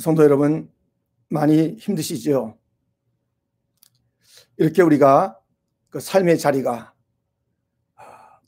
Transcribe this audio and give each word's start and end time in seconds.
성도 0.00 0.24
여러분, 0.24 0.70
많이 1.28 1.76
힘드시죠? 1.78 2.58
이렇게 4.56 4.82
우리가 4.82 5.38
그 5.90 6.00
삶의 6.00 6.38
자리가 6.38 6.94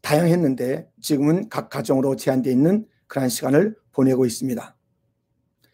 다양했는데 0.01 0.90
지금은 1.01 1.49
각 1.51 1.69
가정으로 1.69 2.17
제한되어 2.17 2.53
있는 2.53 2.87
그러한 3.06 3.28
시간을 3.28 3.76
보내고 3.92 4.24
있습니다. 4.24 4.76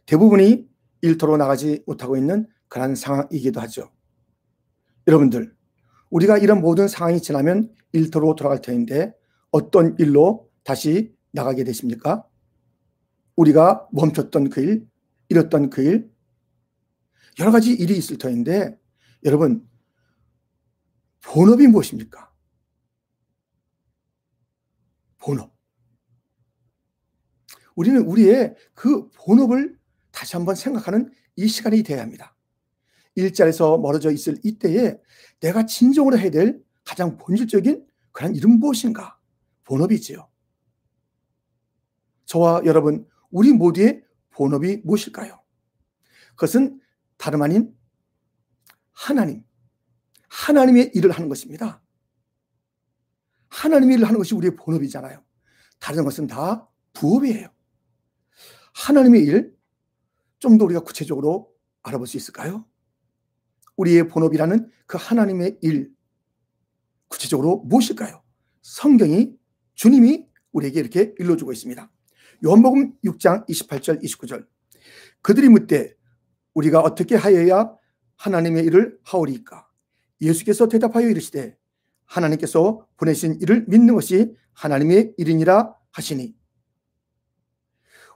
대부분이 0.07 0.69
일터로 1.03 1.37
나가지 1.37 1.83
못하고 1.87 2.17
있는 2.17 2.49
그러한 2.69 2.97
상황이기도 2.97 3.61
하죠. 3.61 3.91
여러분들, 5.07 5.55
우리가 6.11 6.39
이런 6.39 6.61
모든 6.61 6.89
상황이 6.89 7.23
지나면 7.23 7.73
일터로 7.93 8.35
돌아갈 8.35 8.61
터인데 8.61 9.15
어떤 9.53 9.97
일로 9.99 10.51
다시 10.65 11.15
나가게 11.31 11.63
되십니까? 11.63 12.27
우리가 13.37 13.87
멈췄던 13.93 14.51
그 14.51 14.61
일, 14.61 14.89
잃었던 15.29 15.71
그 15.71 15.83
일, 15.83 16.11
여러 17.39 17.51
가지 17.51 17.73
일이 17.73 17.97
있을 17.97 18.19
터인데 18.19 18.79
여러분, 19.25 19.69
본업이 21.23 21.67
무엇입니까? 21.67 22.33
본업. 25.19 25.55
우리는 27.75 28.01
우리의 28.03 28.57
그 28.75 29.09
본업을 29.11 29.79
다시 30.11 30.37
한번 30.37 30.55
생각하는 30.55 31.13
이 31.37 31.47
시간이 31.47 31.83
되어야 31.83 32.03
합니다. 32.03 32.37
일자리에서 33.15 33.79
멀어져 33.79 34.11
있을 34.11 34.37
이때에 34.43 34.99
내가 35.41 35.67
진정으로 35.67 36.19
해야 36.19 36.31
될 36.31 36.61
가장 36.85 37.19
본질적인 37.19 37.87
그런 38.13 38.35
일은 38.35 38.59
무엇인가? 38.59 39.19
본업이지요. 39.65 40.29
저와 42.25 42.63
여러분, 42.65 43.07
우리 43.31 43.53
모두의 43.53 44.03
본업이 44.39 44.83
무엇일까요? 44.85 45.43
그것은 46.37 46.81
다름 47.17 47.43
아닌 47.43 47.75
하나님, 48.93 49.45
하나님의 50.29 50.93
일을 50.95 51.11
하는 51.11 51.29
것입니다. 51.29 51.83
하나님의 53.49 53.97
일을 53.97 54.07
하는 54.07 54.19
것이 54.19 54.37
우리의 54.37 54.55
본업이잖아요. 54.55 55.25
다른 55.81 56.05
것은 56.05 56.29
다 56.29 56.69
부업이에요. 56.93 57.49
하나님의 58.75 59.25
일, 59.25 59.59
좀 60.39 60.57
더 60.57 60.65
우리가 60.67 60.81
구체적으로 60.81 61.53
알아볼 61.83 62.07
수 62.07 62.17
있을까요? 62.17 62.65
우리의 63.77 64.07
본업이라는 64.07 64.71
그 64.87 64.99
하나님의 65.01 65.59
일, 65.63 65.93
구체적으로 67.09 67.65
무엇일까요? 67.67 68.23
성경이 68.63 69.37
주님이 69.75 70.29
우리에게 70.53 70.79
이렇게 70.79 71.15
일러주고 71.19 71.53
있습니다. 71.53 71.91
요한복음 72.45 72.97
6장 73.05 73.49
28절 73.49 74.03
29절. 74.03 74.47
그들이 75.23 75.49
묻되 75.49 75.95
우리가 76.55 76.81
어떻게 76.81 77.17
하여야 77.17 77.75
하나님의 78.17 78.65
일을 78.65 78.99
하오리까? 79.03 79.69
예수께서 80.21 80.69
대답하여 80.69 81.09
이르시되 81.09 81.57
하나님께서 82.05 82.87
보내신 82.97 83.41
일을 83.41 83.65
믿는 83.69 83.95
것이 83.95 84.35
하나님의 84.53 85.15
일이니라 85.17 85.75
하시니. 85.91 86.37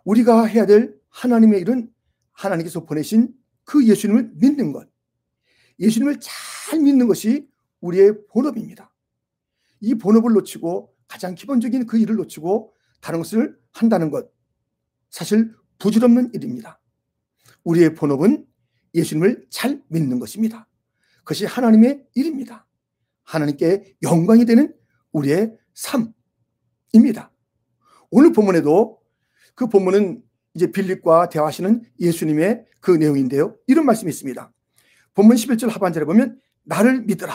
우리가 0.04 0.44
해야 0.44 0.66
될 0.66 0.94
하나님의 1.10 1.60
일은 1.60 1.92
하나님께서 2.32 2.84
보내신 2.84 3.32
그 3.64 3.86
예수님을 3.86 4.32
믿는 4.34 4.72
것. 4.72 4.88
예수님을 5.78 6.18
잘 6.20 6.80
믿는 6.80 7.06
것이 7.08 7.48
우리의 7.80 8.26
본업입니다. 8.28 8.92
이 9.80 9.94
본업을 9.94 10.32
놓치고 10.32 10.94
가장 11.08 11.34
기본적인 11.34 11.86
그 11.86 11.98
일을 11.98 12.16
놓치고 12.16 12.72
다른 13.00 13.18
것을 13.18 13.61
한다는 13.72 14.10
것 14.10 14.30
사실 15.10 15.54
부질없는 15.78 16.30
일입니다. 16.34 16.80
우리의 17.64 17.94
본업은 17.94 18.46
예수님을 18.94 19.46
잘 19.50 19.82
믿는 19.88 20.18
것입니다. 20.18 20.68
그것이 21.18 21.46
하나님의 21.46 22.06
일입니다. 22.14 22.66
하나님께 23.24 23.96
영광이 24.02 24.44
되는 24.44 24.74
우리의 25.12 25.56
삶입니다. 25.74 27.32
오늘 28.10 28.32
본문에도 28.32 29.00
그 29.54 29.68
본문은 29.68 30.22
이제 30.54 30.70
빌립과 30.70 31.28
대화하시는 31.28 31.82
예수님의 31.98 32.66
그 32.80 32.90
내용인데요. 32.90 33.56
이런 33.66 33.86
말씀이 33.86 34.10
있습니다. 34.10 34.52
본문 35.14 35.36
11절 35.36 35.68
하반절에 35.70 36.04
보면 36.04 36.40
나를 36.64 37.02
믿으라. 37.02 37.32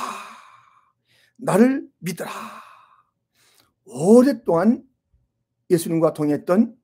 나를 1.37 1.87
믿으라. 1.99 2.29
오랫동안 3.85 4.83
예수님과 5.69 6.13
동행했던 6.13 6.75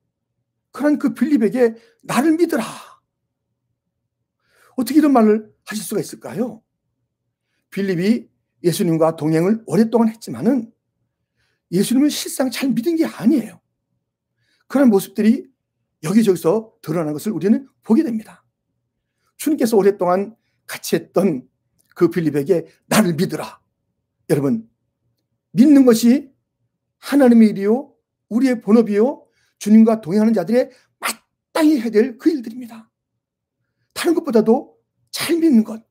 그런 0.72 0.98
그 0.98 1.14
빌립에게 1.14 1.74
나를 2.02 2.36
믿으라. 2.36 2.64
어떻게 4.76 4.98
이런 4.98 5.12
말을 5.12 5.52
하실 5.64 5.84
수가 5.84 6.00
있을까요? 6.00 6.62
빌립이 7.70 8.28
예수님과 8.62 9.16
동행을 9.16 9.62
오랫동안 9.66 10.08
했지만은 10.08 10.72
예수님을 11.70 12.10
실상 12.10 12.50
잘 12.50 12.70
믿은 12.70 12.96
게 12.96 13.04
아니에요. 13.04 13.60
그런 14.66 14.90
모습들이 14.90 15.46
여기저기서 16.02 16.74
드러나는 16.82 17.12
것을 17.12 17.32
우리는 17.32 17.68
보게 17.82 18.02
됩니다. 18.02 18.44
주님께서 19.36 19.76
오랫동안 19.76 20.36
같이 20.66 20.96
했던 20.96 21.48
그 21.94 22.08
빌립에게 22.08 22.66
나를 22.86 23.14
믿으라. 23.14 23.60
여러분, 24.30 24.68
믿는 25.52 25.84
것이 25.84 26.32
하나님의 26.98 27.50
일이요, 27.50 27.93
우리의 28.28 28.60
본업이요, 28.60 29.26
주님과 29.58 30.00
동행하는 30.00 30.32
자들의 30.32 30.70
마땅히 30.98 31.80
해야 31.80 31.90
될 31.90 32.18
그 32.18 32.30
일들입니다. 32.30 32.90
다른 33.92 34.14
것보다도 34.14 34.76
잘 35.10 35.36
믿는 35.38 35.64
것, 35.64 35.84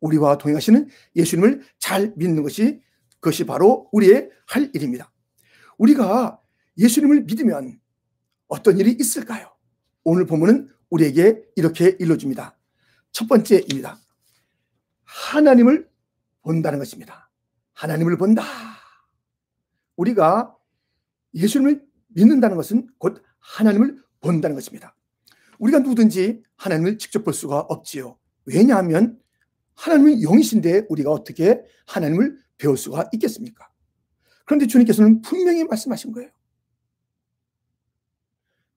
우리와 0.00 0.38
동행하시는 0.38 0.88
예수님을 1.16 1.62
잘 1.78 2.12
믿는 2.16 2.42
것이 2.42 2.80
그것이 3.20 3.44
바로 3.44 3.88
우리의 3.92 4.30
할 4.46 4.70
일입니다. 4.74 5.12
우리가 5.76 6.40
예수님을 6.76 7.22
믿으면 7.24 7.80
어떤 8.46 8.78
일이 8.78 8.92
있을까요? 8.92 9.52
오늘 10.04 10.24
보면은 10.26 10.70
우리에게 10.90 11.42
이렇게 11.56 11.96
일러줍니다. 11.98 12.56
첫 13.12 13.28
번째입니다. 13.28 13.98
하나님을 15.04 15.90
본다는 16.42 16.78
것입니다. 16.78 17.30
하나님을 17.74 18.16
본다. 18.16 18.42
우리가 19.96 20.54
예수님을 21.34 21.84
믿는다는 22.08 22.56
것은 22.56 22.88
곧 22.98 23.22
하나님을 23.38 24.02
본다는 24.20 24.54
것입니다. 24.54 24.94
우리가 25.58 25.80
누구든지 25.80 26.42
하나님을 26.56 26.98
직접 26.98 27.24
볼 27.24 27.34
수가 27.34 27.60
없지요. 27.60 28.18
왜냐하면 28.44 29.18
하나님은 29.74 30.20
영이신데 30.22 30.86
우리가 30.88 31.10
어떻게 31.10 31.62
하나님을 31.86 32.38
배울 32.56 32.76
수가 32.76 33.08
있겠습니까? 33.12 33.68
그런데 34.44 34.66
주님께서는 34.66 35.20
분명히 35.22 35.64
말씀하신 35.64 36.12
거예요. 36.12 36.30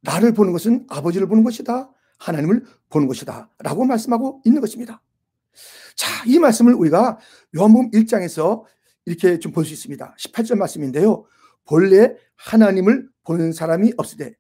나를 0.01 0.33
보는 0.33 0.51
것은 0.51 0.85
아버지를 0.89 1.27
보는 1.27 1.43
것이다. 1.43 1.91
하나님을 2.19 2.65
보는 2.89 3.07
것이다. 3.07 3.49
라고 3.59 3.85
말씀하고 3.85 4.41
있는 4.45 4.61
것입니다. 4.61 5.01
자, 5.95 6.07
이 6.25 6.39
말씀을 6.39 6.73
우리가 6.73 7.19
요한복음 7.55 7.91
1장에서 7.91 8.63
이렇게 9.05 9.39
좀 9.39 9.51
볼 9.51 9.65
수 9.65 9.73
있습니다. 9.73 10.15
18절 10.19 10.55
말씀인데요. 10.57 11.25
본래 11.65 12.15
하나님을 12.45 13.09
보는 13.23 13.53
사람이 13.53 13.93
없으되 13.97 14.35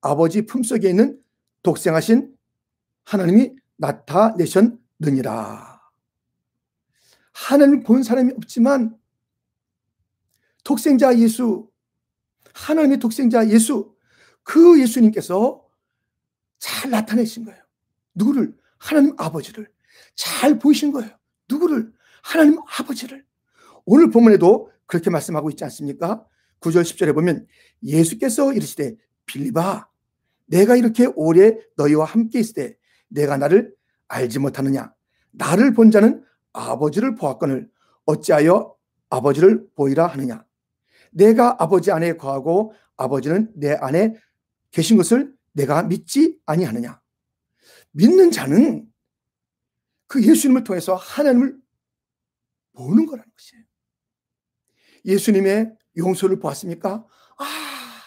아버지 0.00 0.46
품속에 0.46 0.90
있는 0.90 1.20
독생하신 1.62 2.34
하나님이 3.04 3.54
나타내셨느니라. 3.76 5.80
하나님을 7.32 7.82
본 7.82 8.02
사람이 8.02 8.32
없지만 8.36 8.96
독생자 10.64 11.16
예수, 11.18 11.70
하나님의 12.54 12.98
독생자 12.98 13.46
예수, 13.48 13.94
그 14.42 14.80
예수님께서 14.80 15.64
잘 16.58 16.90
나타내신 16.90 17.44
거예요. 17.44 17.62
누구를? 18.14 18.56
하나님 18.78 19.14
아버지를. 19.18 19.70
잘 20.14 20.58
보이신 20.58 20.92
거예요. 20.92 21.10
누구를? 21.48 21.92
하나님 22.22 22.58
아버지를. 22.78 23.24
오늘 23.84 24.10
본문에도 24.10 24.70
그렇게 24.86 25.10
말씀하고 25.10 25.50
있지 25.50 25.64
않습니까? 25.64 26.26
9절 26.60 26.82
10절에 26.82 27.14
보면 27.14 27.46
예수께서 27.82 28.52
이르시되 28.52 28.96
빌리바 29.26 29.88
내가 30.46 30.76
이렇게 30.76 31.06
오래 31.14 31.58
너희와 31.76 32.04
함께 32.04 32.40
있을 32.40 32.54
때 32.54 32.78
내가 33.08 33.36
나를 33.36 33.74
알지 34.08 34.38
못하느냐? 34.38 34.94
나를 35.32 35.74
본 35.74 35.90
자는 35.90 36.24
아버지를 36.52 37.14
보았거늘 37.14 37.68
어찌하여 38.04 38.74
아버지를 39.10 39.68
보이라 39.74 40.06
하느냐? 40.06 40.44
내가 41.10 41.56
아버지 41.58 41.90
안에 41.90 42.16
거하고 42.16 42.72
아버지는 42.96 43.52
내 43.54 43.72
안에 43.72 44.14
계신 44.70 44.96
것을 44.96 45.34
내가 45.52 45.82
믿지 45.82 46.38
아니하느냐? 46.46 47.00
믿는 47.92 48.30
자는 48.30 48.86
그 50.06 50.22
예수님을 50.22 50.64
통해서 50.64 50.94
하나님을 50.94 51.56
보는 52.74 53.06
거라는 53.06 53.30
것이에요. 53.32 53.64
예수님의 55.04 55.74
용서를 55.96 56.38
보았습니까? 56.38 57.06
아, 57.38 58.02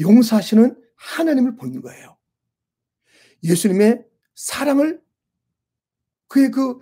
용서하시는 0.00 0.80
하나님을 0.96 1.56
보는 1.56 1.80
거예요. 1.80 2.16
예수님의 3.42 4.04
사랑을 4.34 5.02
그의 6.28 6.50
그 6.50 6.78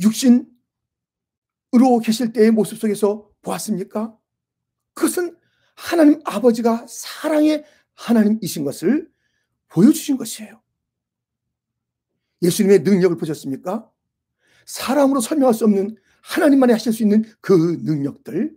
육신으로 0.00 0.48
계실 2.02 2.32
때의 2.32 2.50
모습 2.50 2.78
속에서 2.78 3.30
보았습니까? 3.42 4.16
그것은 4.94 5.36
하나님 5.74 6.20
아버지가 6.24 6.86
사랑의 6.88 7.64
하나님이신 7.94 8.64
것을 8.64 9.10
보여주신 9.68 10.16
것이에요. 10.16 10.62
예수님의 12.42 12.80
능력을 12.80 13.16
보셨습니까? 13.16 13.90
사람으로 14.66 15.20
설명할 15.20 15.54
수 15.54 15.64
없는 15.64 15.96
하나님만이 16.22 16.72
하실 16.72 16.92
수 16.92 17.02
있는 17.02 17.24
그 17.40 17.78
능력들, 17.82 18.56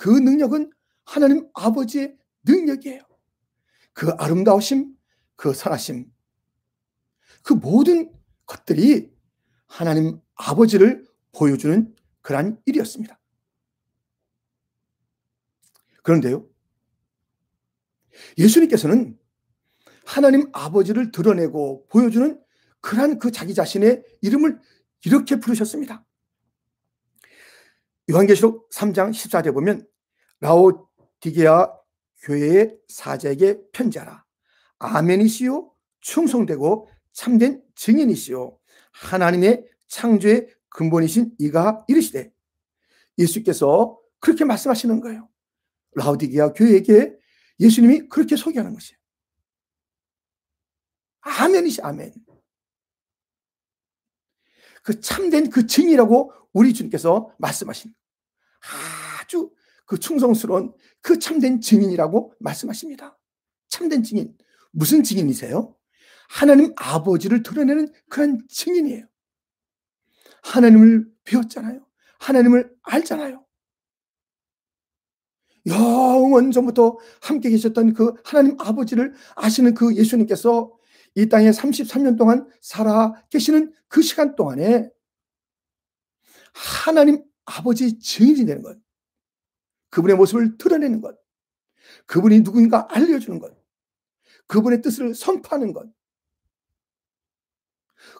그 0.00 0.08
능력은 0.08 0.72
하나님 1.04 1.46
아버지의 1.52 2.16
능력이에요. 2.44 3.02
그 3.92 4.08
아름다우심, 4.12 4.96
그 5.36 5.52
선하심, 5.52 6.10
그 7.42 7.52
모든 7.52 8.10
것들이 8.46 9.12
하나님 9.66 10.18
아버지를 10.36 11.06
보여주는 11.32 11.94
그러한 12.22 12.62
일이었습니다. 12.64 13.20
그런데요, 16.02 16.48
예수님께서는 18.38 19.18
하나님 20.06 20.48
아버지를 20.54 21.10
드러내고 21.10 21.88
보여주는 21.88 22.42
그러한 22.80 23.18
그 23.18 23.30
자기 23.30 23.52
자신의 23.52 24.02
이름을 24.22 24.58
이렇게 25.04 25.38
부르셨습니다. 25.38 26.06
요한계시록 28.10 28.70
3장 28.70 29.10
14절 29.10 29.52
보면 29.52 29.89
라오디게아 30.40 31.78
교회의 32.22 32.78
사자에게 32.88 33.60
편지하라. 33.72 34.24
아멘이시요 34.78 35.74
충성되고 36.00 36.88
참된 37.12 37.62
증인이시요 37.74 38.58
하나님의 38.92 39.66
창조의 39.88 40.48
근본이신 40.70 41.36
이가 41.38 41.84
이르시되 41.88 42.32
예수께서 43.18 43.98
그렇게 44.18 44.44
말씀하시는 44.44 45.00
거예요. 45.00 45.28
라우디게아 45.92 46.52
교회에게 46.52 47.14
예수님이 47.58 48.08
그렇게 48.08 48.36
소개하는 48.36 48.72
것이에요. 48.72 48.98
아멘이시 51.20 51.82
아멘. 51.82 52.14
그 54.82 55.00
참된 55.00 55.50
그 55.50 55.66
증이라고 55.66 56.32
우리 56.52 56.72
주님께서 56.72 57.34
말씀하신 57.38 57.92
아주 59.20 59.52
그 59.90 59.98
충성스러운 59.98 60.72
그 61.00 61.18
참된 61.18 61.60
증인이라고 61.60 62.34
말씀하십니다. 62.38 63.18
참된 63.66 64.04
증인. 64.04 64.38
무슨 64.70 65.02
증인이세요? 65.02 65.74
하나님 66.28 66.72
아버지를 66.76 67.42
드러내는 67.42 67.92
그런 68.08 68.40
증인이에요. 68.48 69.04
하나님을 70.44 71.08
배웠잖아요. 71.24 71.84
하나님을 72.20 72.72
알잖아요. 72.82 73.44
영원 75.66 76.52
전부터 76.52 76.96
함께 77.20 77.50
계셨던 77.50 77.94
그 77.94 78.14
하나님 78.22 78.56
아버지를 78.60 79.12
아시는 79.34 79.74
그 79.74 79.96
예수님께서 79.96 80.72
이 81.16 81.28
땅에 81.28 81.50
33년 81.50 82.16
동안 82.16 82.48
살아 82.60 83.12
계시는 83.28 83.74
그 83.88 84.02
시간 84.02 84.36
동안에 84.36 84.88
하나님 86.54 87.24
아버지 87.44 87.98
증인이 87.98 88.46
되는 88.46 88.62
것. 88.62 88.78
그분의 89.90 90.16
모습을 90.16 90.56
드러내는 90.56 91.00
것. 91.00 91.18
그분이 92.06 92.40
누구인가 92.40 92.86
알려주는 92.90 93.38
것. 93.38 93.56
그분의 94.46 94.82
뜻을 94.82 95.14
선포하는 95.14 95.72
것. 95.72 95.88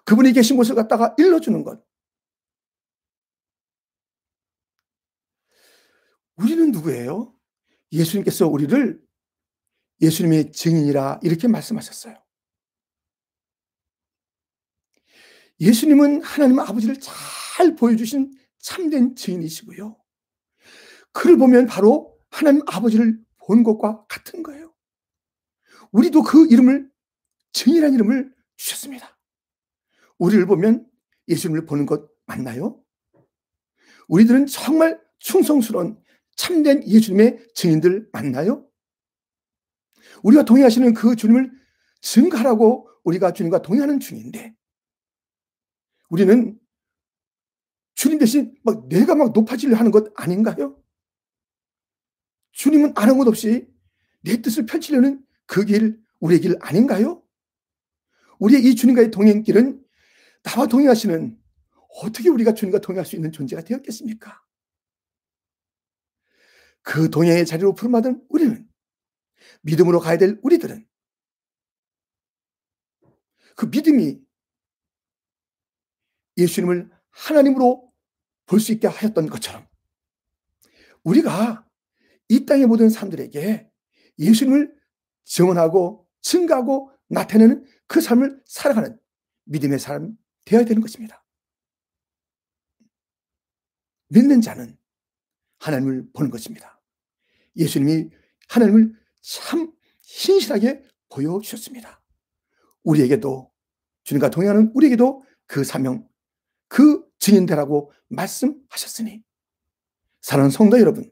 그분이 0.04 0.32
계신 0.32 0.56
곳을 0.56 0.74
갖다가 0.74 1.14
일러주는 1.18 1.62
것. 1.64 1.84
우리는 6.36 6.70
누구예요? 6.70 7.34
예수님께서 7.92 8.46
우리를 8.46 9.02
예수님의 10.00 10.52
증인이라 10.52 11.20
이렇게 11.22 11.48
말씀하셨어요. 11.48 12.16
예수님은 15.60 16.22
하나님 16.22 16.58
아버지를 16.58 16.98
잘 16.98 17.76
보여주신 17.76 18.32
참된 18.58 19.14
증인이시고요. 19.14 20.00
그를 21.12 21.36
보면 21.36 21.66
바로 21.66 22.18
하나님 22.30 22.62
아버지를 22.66 23.18
본 23.38 23.62
것과 23.64 24.06
같은 24.06 24.42
거예요. 24.42 24.72
우리도 25.92 26.22
그 26.22 26.46
이름을 26.46 26.90
증인이라는 27.52 27.94
이름을 27.94 28.34
주셨습니다. 28.56 29.18
우리를 30.18 30.46
보면 30.46 30.88
예수님을 31.28 31.66
보는 31.66 31.86
것 31.86 32.08
맞나요? 32.26 32.82
우리들은 34.08 34.46
정말 34.46 35.00
충성스러운 35.18 36.00
참된 36.36 36.86
예수님의 36.86 37.50
증인들 37.54 38.08
맞나요? 38.12 38.68
우리가 40.22 40.44
동행하시는 40.44 40.94
그 40.94 41.16
주님을 41.16 41.50
증가하라고 42.00 42.88
우리가 43.04 43.32
주님과 43.32 43.62
동행하는 43.62 44.00
중인데 44.00 44.54
우리는 46.08 46.58
주님 47.94 48.18
대신 48.18 48.54
막 48.62 48.88
내가 48.88 49.14
막 49.14 49.32
높아지려 49.32 49.76
하는 49.76 49.90
것 49.90 50.12
아닌가요? 50.16 50.79
주님은 52.60 52.92
아는 52.94 53.16
것 53.16 53.26
없이 53.26 53.66
내 54.20 54.42
뜻을 54.42 54.66
펼치려는 54.66 55.24
그 55.46 55.64
길, 55.64 55.98
우리의 56.18 56.42
길 56.42 56.58
아닌가요? 56.60 57.24
우리의 58.38 58.62
이 58.62 58.76
주님과의 58.76 59.10
동행길은 59.10 59.82
나와 60.42 60.66
동행하시는 60.66 61.40
어떻게 62.02 62.28
우리가 62.28 62.52
주님과 62.52 62.80
동행할 62.80 63.06
수 63.06 63.16
있는 63.16 63.32
존재가 63.32 63.62
되었겠습니까? 63.62 64.42
그 66.82 67.08
동행의 67.08 67.46
자리로 67.46 67.72
부름받은 67.72 68.26
우리는 68.28 68.68
믿음으로 69.62 69.98
가야 69.98 70.18
될 70.18 70.38
우리들은 70.42 70.86
그 73.56 73.66
믿음이 73.72 74.20
예수님을 76.36 76.90
하나님으로 77.08 77.90
볼 78.44 78.60
수 78.60 78.72
있게 78.72 78.86
하였던 78.86 79.30
것처럼 79.30 79.66
우리가 81.04 81.69
이 82.30 82.46
땅의 82.46 82.66
모든 82.66 82.88
사람들에게 82.88 83.68
예수님을 84.20 84.72
증언하고 85.24 86.06
증가하고 86.22 86.92
나타내는 87.08 87.64
그 87.88 88.00
삶을 88.00 88.40
살아가는 88.46 88.96
믿음의 89.46 89.80
사람 89.80 90.16
되어야 90.44 90.64
되는 90.64 90.80
것입니다. 90.80 91.24
믿는 94.08 94.40
자는 94.40 94.78
하나님을 95.58 96.10
보는 96.12 96.30
것입니다. 96.30 96.80
예수님이 97.56 98.10
하나님을 98.48 98.94
참 99.22 99.72
신실하게 100.02 100.84
보여주셨습니다. 101.08 102.00
우리에게도 102.84 103.52
주님과 104.04 104.30
동행하는 104.30 104.70
우리에게도 104.74 105.24
그 105.46 105.64
사명, 105.64 106.08
그 106.68 107.04
증인되라고 107.18 107.92
말씀하셨으니 108.08 109.24
사랑하는 110.20 110.50
성도 110.50 110.78
여러분, 110.78 111.10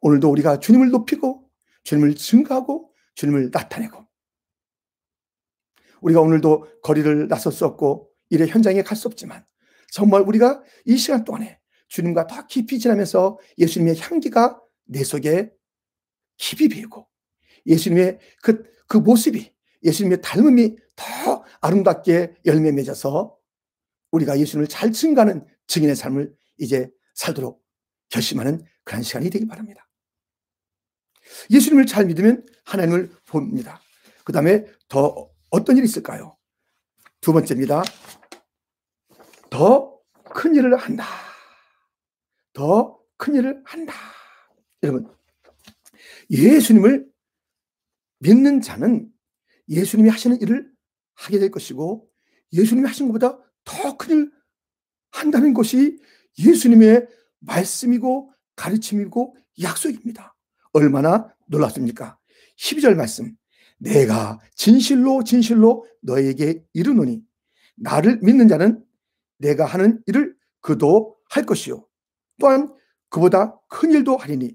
오늘도 0.00 0.30
우리가 0.30 0.60
주님을 0.60 0.90
높이고 0.90 1.48
주님을 1.84 2.14
증가하고 2.14 2.92
주님을 3.14 3.50
나타내고 3.52 4.04
우리가 6.00 6.20
오늘도 6.20 6.80
거리를 6.82 7.28
나설 7.28 7.52
수 7.52 7.64
없고 7.64 8.10
일의 8.30 8.48
현장에 8.48 8.82
갈 8.82 8.96
수 8.96 9.08
없지만 9.08 9.44
정말 9.90 10.22
우리가 10.22 10.62
이 10.84 10.96
시간 10.96 11.24
동안에 11.24 11.58
주님과 11.88 12.26
더 12.26 12.46
깊이 12.46 12.78
지나면서 12.78 13.38
예수님의 13.56 13.98
향기가 13.98 14.60
내 14.84 15.02
속에 15.02 15.50
깊이 16.36 16.68
배고 16.68 17.08
예수님의 17.66 18.18
그, 18.42 18.62
그 18.86 18.98
모습이 18.98 19.52
예수님의 19.82 20.20
닮음이 20.20 20.76
더 20.96 21.44
아름답게 21.60 22.34
열매 22.44 22.72
맺어서 22.72 23.36
우리가 24.10 24.38
예수님을 24.38 24.68
잘 24.68 24.92
증가하는 24.92 25.46
증인의 25.66 25.96
삶을 25.96 26.34
이제 26.58 26.90
살도록 27.14 27.62
결심하는 28.08 28.64
그런 28.84 29.02
시간이 29.02 29.30
되기 29.30 29.46
바랍니다. 29.46 29.87
예수님을 31.50 31.86
잘 31.86 32.06
믿으면 32.06 32.46
하나님을 32.64 33.10
봅니다. 33.26 33.80
그 34.24 34.32
다음에 34.32 34.64
더 34.88 35.30
어떤 35.50 35.76
일이 35.76 35.84
있을까요? 35.86 36.36
두 37.20 37.32
번째입니다. 37.32 37.82
더 39.50 39.98
큰 40.30 40.54
일을 40.54 40.76
한다. 40.76 41.06
더 42.52 42.98
큰 43.16 43.34
일을 43.34 43.62
한다. 43.64 43.94
여러분, 44.82 45.12
예수님을 46.30 47.08
믿는 48.20 48.60
자는 48.60 49.10
예수님이 49.68 50.08
하시는 50.10 50.40
일을 50.40 50.70
하게 51.14 51.38
될 51.38 51.50
것이고 51.50 52.08
예수님이 52.52 52.86
하신 52.86 53.06
것보다 53.08 53.38
더 53.64 53.96
큰 53.96 54.10
일 54.12 54.30
한다는 55.10 55.54
것이 55.54 55.98
예수님의 56.38 57.08
말씀이고 57.40 58.32
가르침이고 58.54 59.36
약속입니다. 59.62 60.36
얼마나 60.72 61.32
놀랍습니까? 61.46 62.18
12절 62.56 62.94
말씀. 62.94 63.34
내가 63.78 64.38
진실로 64.54 65.22
진실로 65.22 65.86
너에게 66.02 66.64
이르노니 66.72 67.22
나를 67.76 68.18
믿는 68.22 68.48
자는 68.48 68.84
내가 69.38 69.64
하는 69.64 70.02
일을 70.06 70.36
그도 70.60 71.16
할 71.30 71.46
것이요 71.46 71.86
또한 72.40 72.74
그보다 73.08 73.60
큰 73.68 73.92
일도 73.92 74.16
하리니 74.16 74.52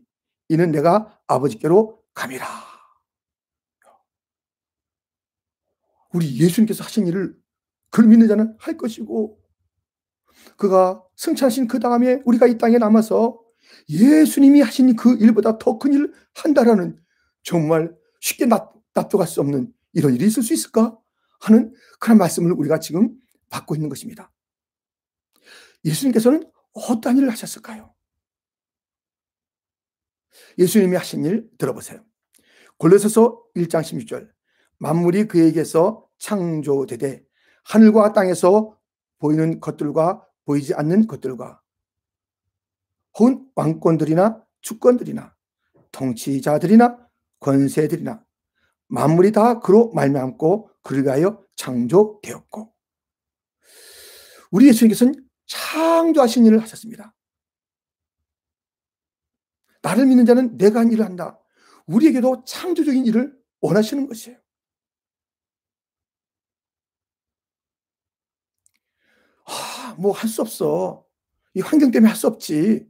이는 0.49 0.71
내가 0.71 1.19
아버지께로 1.27 2.01
감이라. 2.13 2.45
우리 6.13 6.39
예수님께서 6.39 6.83
하신 6.83 7.07
일을 7.07 7.35
그를 7.89 8.09
믿는 8.09 8.27
자는 8.27 8.55
할 8.59 8.77
것이고 8.77 9.39
그가 10.57 11.03
승천하신 11.15 11.67
그 11.67 11.79
다음에 11.79 12.21
우리가 12.25 12.45
이 12.45 12.57
땅에 12.57 12.77
남아서 12.77 13.42
예수님이 13.89 14.61
하신 14.61 14.95
그 14.95 15.15
일보다 15.17 15.57
더 15.57 15.77
큰 15.79 15.93
일을 15.93 16.13
한다라는 16.35 16.97
정말 17.43 17.93
쉽게 18.21 18.45
납득할 18.93 19.27
수 19.27 19.41
없는 19.41 19.73
이런 19.93 20.13
일이 20.15 20.25
있을 20.25 20.43
수 20.43 20.53
있을까 20.53 20.97
하는 21.41 21.73
그런 21.99 22.17
말씀을 22.17 22.51
우리가 22.53 22.79
지금 22.79 23.13
받고 23.49 23.75
있는 23.75 23.89
것입니다. 23.89 24.31
예수님께서는 25.85 26.49
어떤 26.73 27.17
일을 27.17 27.29
하셨을까요? 27.29 27.93
예수님이 30.57 30.95
하신 30.95 31.25
일 31.25 31.49
들어보세요. 31.57 32.03
골로새서 32.77 33.41
1장 33.55 33.81
16절 33.81 34.29
만물이 34.77 35.27
그에게서 35.27 36.07
창조되되 36.17 37.23
하늘과 37.65 38.13
땅에서 38.13 38.77
보이는 39.19 39.59
것들과 39.59 40.25
보이지 40.45 40.73
않는 40.73 41.07
것들과 41.07 41.61
혹은 43.19 43.47
왕권들이나 43.55 44.43
주권들이나 44.61 45.35
통치자들이나 45.91 47.09
권세들이나 47.39 48.25
만물이 48.87 49.31
다 49.31 49.59
그로 49.59 49.91
말미암고 49.93 50.69
그를 50.81 51.03
위하여 51.03 51.43
창조되었고 51.55 52.73
우리 54.51 54.67
예수님께서는 54.67 55.27
창조하신 55.47 56.45
일을 56.45 56.61
하셨습니다. 56.61 57.13
나를 59.81 60.05
믿는 60.05 60.25
자는 60.25 60.57
내가 60.57 60.79
한 60.79 60.91
일을 60.91 61.03
한다. 61.05 61.39
우리에게도 61.87 62.45
창조적인 62.45 63.05
일을 63.05 63.37
원하시는 63.61 64.07
것이에요. 64.07 64.37
아, 69.45 69.95
뭐 69.97 70.13
할 70.13 70.29
수 70.29 70.41
없어. 70.41 71.05
이 71.53 71.61
환경 71.61 71.91
때문에 71.91 72.09
할 72.09 72.17
수 72.17 72.27
없지. 72.27 72.87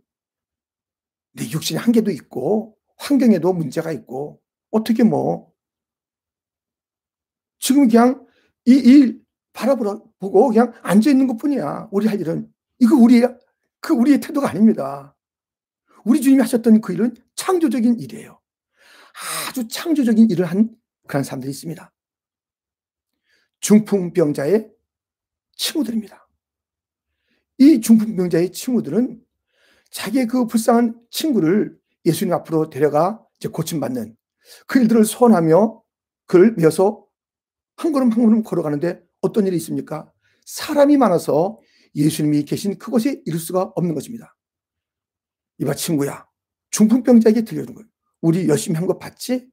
내 1.34 1.50
육신의 1.50 1.82
한계도 1.82 2.12
있고 2.12 2.78
환경에도 2.98 3.54
문제가 3.54 3.92
있고 3.92 4.42
어떻게 4.72 5.04
뭐 5.04 5.52
지금 7.60 7.88
그냥 7.88 8.26
이 8.66 8.74
일 8.74 9.24
바라보고 9.54 10.50
그냥 10.50 10.74
앉아 10.82 11.10
있는 11.10 11.28
것뿐이야. 11.28 11.90
우리 11.92 12.08
할 12.08 12.20
일은 12.20 12.52
이거 12.80 12.96
우리의 12.96 13.38
그 13.80 13.94
우리의 13.94 14.20
태도가 14.20 14.50
아닙니다. 14.50 15.16
우리 16.06 16.22
주님이 16.22 16.42
하셨던 16.42 16.82
그 16.82 16.94
일은 16.94 17.14
창조적인 17.36 18.00
일이에요. 18.00 18.40
아주 19.48 19.68
창조적인 19.68 20.30
일을 20.30 20.46
한 20.46 20.76
그런 21.08 21.24
사람들이 21.24 21.52
있습니다. 21.52 21.94
중풍병자의 23.60 24.72
친구들입니다. 25.56 26.28
이 27.60 27.80
중풍병자의 27.80 28.52
친구들은 28.52 29.23
자기의 29.94 30.28
그 30.28 30.46
불쌍한 30.48 31.00
친구를 31.12 31.78
예수님 32.06 32.34
앞으로 32.34 32.70
데려가 32.70 33.24
이제 33.38 33.48
고침받는 33.50 34.16
그 34.68 34.80
일들을 34.80 35.06
소원하며 35.06 35.82
그를 36.26 36.54
메어서 36.58 37.06
한 37.78 37.92
걸음 37.92 38.12
한 38.12 38.24
걸음 38.24 38.44
걸어가는데 38.44 39.02
어떤 39.22 39.48
일이 39.48 39.56
있습니까? 39.58 40.12
사람이 40.46 40.98
많아서 40.98 41.60
예수님이 41.96 42.44
계신 42.44 42.78
그곳에 42.78 43.22
이룰 43.26 43.40
수가 43.40 43.72
없는 43.76 43.94
것입니다. 43.96 44.36
이봐 45.60 45.76
친구야 45.76 46.26
중풍병자에게 46.72 47.44
들려주는 47.44 47.74
거예요. 47.76 47.88
우리 48.22 48.48
열심히 48.50 48.78
한 48.78 48.88
거 48.88 48.98
봤지? 48.98 49.48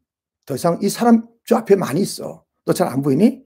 더 0.47 0.55
이상 0.55 0.79
이 0.83 0.89
사람 0.89 1.27
저 1.45 1.57
앞에 1.57 1.77
많이 1.77 2.01
있어. 2.01 2.45
너 2.65 2.73
잘 2.73 2.89
안 2.89 3.03
보이니? 3.03 3.43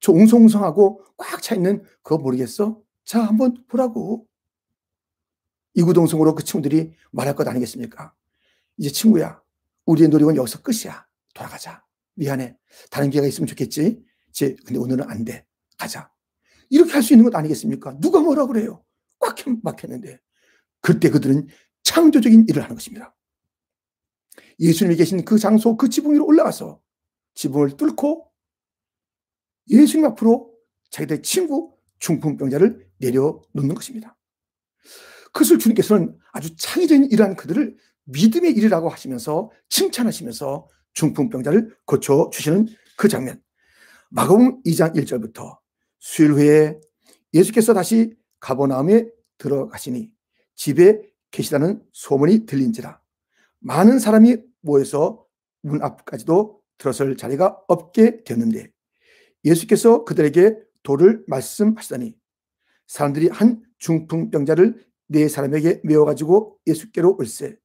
저 0.00 0.12
웅성웅성하고 0.12 1.02
꽉 1.16 1.42
차 1.42 1.54
있는 1.54 1.82
그거 2.02 2.18
모르겠어? 2.18 2.80
자 3.04 3.22
한번 3.22 3.54
보라고. 3.68 4.26
이구동성으로 5.78 6.34
그 6.34 6.42
친구들이 6.42 6.92
말할 7.12 7.36
것 7.36 7.46
아니겠습니까? 7.46 8.12
이제 8.78 8.90
친구야 8.90 9.40
우리의 9.86 10.08
노력은 10.08 10.34
여기서 10.36 10.60
끝이야. 10.62 11.06
돌아가자. 11.34 11.84
미안해. 12.14 12.56
다른 12.90 13.10
기회가 13.10 13.28
있으면 13.28 13.46
좋겠지. 13.46 14.02
이제 14.30 14.56
근데 14.66 14.78
오늘은 14.78 15.08
안 15.08 15.24
돼. 15.24 15.46
가자. 15.78 16.10
이렇게 16.68 16.92
할 16.92 17.02
수 17.02 17.12
있는 17.12 17.24
것 17.24 17.34
아니겠습니까? 17.36 17.96
누가 18.00 18.20
뭐라 18.20 18.46
그래요? 18.46 18.84
꽉 19.20 19.36
막혔는데. 19.62 20.18
그때 20.80 21.10
그들은 21.10 21.46
창조적인 21.84 22.46
일을 22.48 22.62
하는 22.62 22.74
것입니다. 22.74 23.16
예수님이 24.58 24.96
계신 24.96 25.24
그 25.24 25.38
장소, 25.38 25.76
그 25.76 25.88
지붕 25.88 26.12
위로 26.12 26.26
올라가서 26.26 26.80
지붕을 27.34 27.76
뚫고 27.76 28.30
예수님 29.70 30.06
앞으로 30.06 30.52
자기들의 30.90 31.22
친구 31.22 31.76
중풍병자를 32.00 32.90
내려놓는 32.98 33.74
것입니다. 33.74 34.16
그것을 35.38 35.60
주님께서는 35.60 36.16
아주 36.32 36.56
창의적인 36.56 37.12
일한 37.12 37.36
그들을 37.36 37.76
믿음의 38.06 38.52
일이라고 38.52 38.88
하시면서 38.88 39.50
칭찬하시면서 39.68 40.66
중풍병자를 40.94 41.76
고쳐주시는 41.84 42.66
그 42.96 43.08
장면. 43.08 43.40
마가음 44.10 44.60
2장 44.64 44.96
1절부터 44.96 45.58
수일 46.00 46.32
후에 46.32 46.80
예수께서 47.32 47.72
다시 47.72 48.16
가버나움에 48.40 49.08
들어가시니 49.36 50.10
집에 50.56 51.02
계시다는 51.30 51.82
소문이 51.92 52.46
들린지라 52.46 53.00
많은 53.60 54.00
사람이 54.00 54.38
모여서 54.60 55.24
문 55.62 55.82
앞까지도 55.82 56.60
들어설 56.78 57.16
자리가 57.16 57.62
없게 57.68 58.24
되었는데 58.24 58.70
예수께서 59.44 60.04
그들에게 60.04 60.56
도를 60.82 61.22
말씀하시더니 61.28 62.16
사람들이 62.86 63.28
한 63.28 63.62
중풍병자를 63.78 64.88
네 65.08 65.28
사람에게 65.28 65.80
메워 65.84 66.04
가지고 66.04 66.58
예수께로 66.66 67.16
올세 67.18 67.56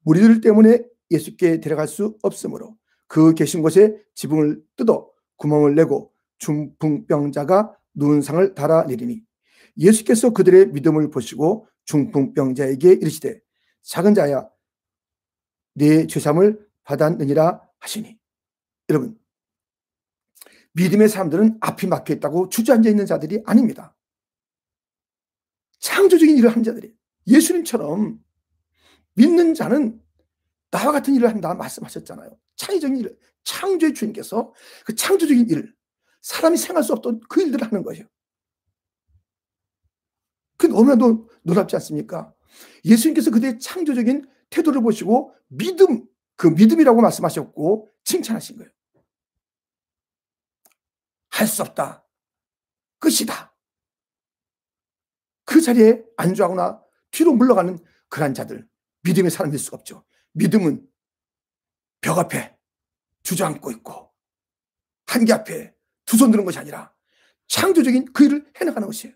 무리들 0.00 0.40
때문에 0.40 0.84
예수께 1.10 1.60
데려갈 1.60 1.88
수 1.88 2.18
없으므로 2.22 2.76
그 3.06 3.34
계신 3.34 3.62
곳에 3.62 4.02
지붕을 4.14 4.62
뜯어 4.76 5.10
구멍을 5.36 5.74
내고 5.74 6.12
중풍병자가 6.38 7.76
누운 7.94 8.22
상을 8.22 8.54
달아 8.54 8.84
내리니 8.84 9.22
예수께서 9.78 10.30
그들의 10.30 10.68
믿음을 10.68 11.10
보시고 11.10 11.68
중풍병자에게 11.84 12.92
이르시되 12.92 13.40
작은 13.82 14.14
자야 14.14 14.48
내 15.74 16.06
죄삼을 16.06 16.66
받았느니라 16.84 17.60
하시니 17.78 18.18
여러분 18.88 19.18
믿음의 20.72 21.08
사람들은 21.08 21.58
앞이 21.60 21.86
막혀 21.86 22.14
있다고 22.14 22.48
주저앉아 22.48 22.90
있는 22.90 23.06
자들이 23.06 23.42
아닙니다. 23.46 23.95
창조적인 25.78 26.36
일을 26.38 26.50
한 26.50 26.62
자들이 26.62 26.94
예수님처럼 27.26 28.18
믿는 29.14 29.54
자는 29.54 30.00
나와 30.70 30.92
같은 30.92 31.14
일을 31.14 31.28
한다 31.28 31.54
말씀하셨잖아요. 31.54 32.38
창의적인 32.56 32.98
일을 32.98 33.18
창조의 33.44 33.94
주님께서 33.94 34.52
그 34.84 34.94
창조적인 34.94 35.48
일을 35.48 35.74
사람이 36.22 36.56
생각할 36.56 36.82
수 36.82 36.92
없던 36.92 37.20
그 37.28 37.42
일들을 37.42 37.66
하는 37.66 37.82
거예요. 37.82 38.04
그 40.56 40.66
너무나도 40.66 41.28
놀랍지 41.42 41.76
않습니까? 41.76 42.34
예수님께서 42.84 43.30
그들의 43.30 43.58
창조적인 43.58 44.26
태도를 44.50 44.82
보시고 44.82 45.34
믿음, 45.48 46.06
그 46.36 46.46
믿음이라고 46.48 47.00
말씀하셨고 47.00 47.92
칭찬하신 48.04 48.56
거예요. 48.58 48.70
할 51.28 51.46
수 51.46 51.62
없다. 51.62 52.06
끝이다. 52.98 53.54
그 55.46 55.62
자리에 55.62 56.04
안주하거나 56.18 56.82
뒤로 57.10 57.32
물러가는 57.32 57.78
그런 58.08 58.34
자들, 58.34 58.68
믿음의 59.02 59.30
사람일 59.30 59.58
수가 59.58 59.78
없죠. 59.78 60.04
믿음은 60.32 60.86
벽 62.02 62.18
앞에 62.18 62.54
주저앉고 63.22 63.70
있고 63.72 64.12
한계 65.06 65.32
앞에 65.32 65.74
두 66.04 66.16
손 66.18 66.30
드는 66.30 66.44
것이 66.44 66.58
아니라 66.58 66.92
창조적인 67.48 68.12
그 68.12 68.24
일을 68.24 68.52
해나가는 68.60 68.86
것이에요. 68.86 69.14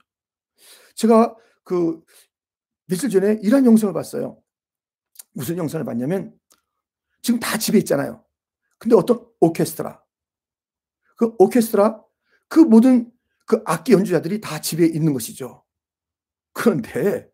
제가 0.95 1.37
그 1.65 2.03
며칠 2.87 3.11
전에 3.11 3.39
이런 3.43 3.67
영상을 3.67 3.93
봤어요. 3.93 4.43
무슨 5.33 5.57
영상을 5.59 5.85
봤냐면 5.85 6.37
지금 7.23 7.39
다 7.39 7.59
집에 7.59 7.79
있잖아요. 7.79 8.25
근데 8.79 8.97
어떤 8.97 9.25
오케스트라 9.41 10.03
그 11.17 11.35
오케스트라 11.39 12.03
그 12.49 12.61
모든 12.61 13.13
그 13.47 13.63
악기 13.67 13.93
연주자들이 13.93 14.41
다 14.41 14.61
집에 14.61 14.87
있는 14.87 15.13
것이죠. 15.13 15.65
그런데 16.61 17.33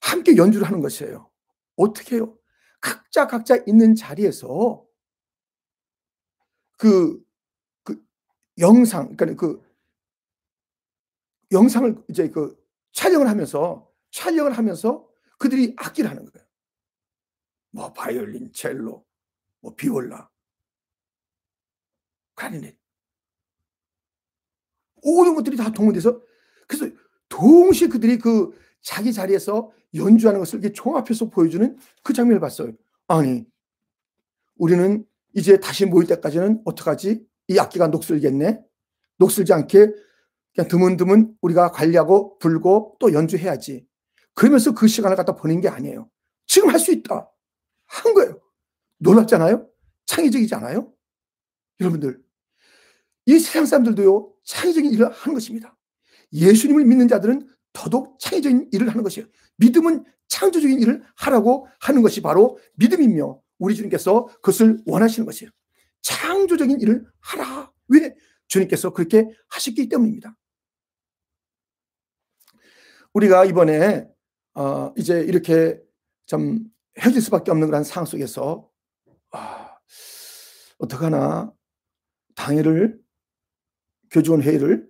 함께 0.00 0.36
연주를 0.36 0.66
하는 0.66 0.80
것이에요. 0.80 1.30
어떻게 1.76 2.16
해요? 2.16 2.38
각자 2.82 3.26
각자 3.26 3.56
있는 3.66 3.94
자리에서 3.94 4.86
그 6.76 7.24
그, 7.82 7.94
그 7.94 8.04
영상, 8.58 9.16
그러니까 9.16 9.46
그 9.46 9.62
영상을 11.50 12.04
이제 12.10 12.28
그 12.28 12.62
촬영을 12.92 13.26
하면서 13.26 13.90
촬영을 14.10 14.52
하면서 14.52 15.08
그들이 15.38 15.74
악기를 15.78 16.10
하는 16.10 16.26
거예요. 16.26 16.46
뭐 17.70 17.90
바이올린, 17.94 18.52
첼로, 18.52 19.06
뭐 19.60 19.74
비올라, 19.74 20.30
클리넷 22.34 22.78
모든 25.02 25.34
것들이 25.34 25.56
다 25.56 25.72
동원돼서 25.72 26.20
그래서 26.68 26.94
동시에 27.34 27.88
그들이 27.88 28.18
그 28.18 28.56
자기 28.80 29.12
자리에서 29.12 29.72
연주하는 29.94 30.38
것을 30.40 30.60
이렇게 30.60 30.72
종합해서 30.72 31.30
보여주는 31.30 31.76
그 32.02 32.12
장면을 32.12 32.40
봤어요. 32.40 32.72
아니, 33.08 33.44
우리는 34.56 35.04
이제 35.34 35.58
다시 35.58 35.84
모일 35.84 36.06
때까지는 36.06 36.62
어떡하지? 36.64 37.26
이 37.48 37.58
악기가 37.58 37.88
녹슬겠네? 37.88 38.60
녹슬지 39.18 39.52
않게 39.52 39.90
그냥 40.54 40.68
드문드문 40.68 41.36
우리가 41.40 41.72
관리하고 41.72 42.38
불고 42.38 42.96
또 43.00 43.12
연주해야지. 43.12 43.84
그러면서 44.34 44.72
그 44.72 44.86
시간을 44.86 45.16
갖다 45.16 45.34
보낸 45.34 45.60
게 45.60 45.68
아니에요. 45.68 46.08
지금 46.46 46.70
할 46.70 46.78
수 46.78 46.92
있다. 46.92 47.30
한 47.86 48.14
거예요. 48.14 48.40
놀랍잖아요? 48.98 49.68
창의적이지 50.06 50.54
않아요? 50.56 50.92
여러분들, 51.80 52.22
이 53.26 53.38
세상 53.38 53.66
사람들도요, 53.66 54.32
창의적인 54.44 54.92
일을 54.92 55.10
하는 55.10 55.34
것입니다. 55.34 55.73
예수님을 56.34 56.84
믿는 56.84 57.08
자들은 57.08 57.48
더더욱 57.72 58.18
창의적인 58.18 58.70
일을 58.72 58.88
하는 58.90 59.02
것이에요. 59.02 59.26
믿음은 59.56 60.04
창조적인 60.28 60.80
일을 60.80 61.02
하라고 61.16 61.68
하는 61.80 62.02
것이 62.02 62.20
바로 62.20 62.58
믿음이며 62.74 63.40
우리 63.58 63.74
주님께서 63.74 64.26
그것을 64.26 64.82
원하시는 64.84 65.24
것이에요. 65.24 65.50
창조적인 66.02 66.80
일을 66.80 67.06
하라. 67.20 67.72
왜? 67.88 68.14
주님께서 68.48 68.92
그렇게 68.92 69.28
하셨기 69.48 69.88
때문입니다. 69.88 70.36
우리가 73.14 73.44
이번에 73.44 74.08
어 74.54 74.92
이제 74.96 75.20
이렇게 75.20 75.80
좀 76.26 76.60
헤어질 76.98 77.22
수밖에 77.22 77.50
없는 77.50 77.68
그런 77.68 77.84
상황 77.84 78.06
속에서 78.06 78.68
아, 79.30 79.76
어떡하나 80.78 81.52
당일을 82.34 83.00
교직원 84.10 84.42
회의를 84.42 84.88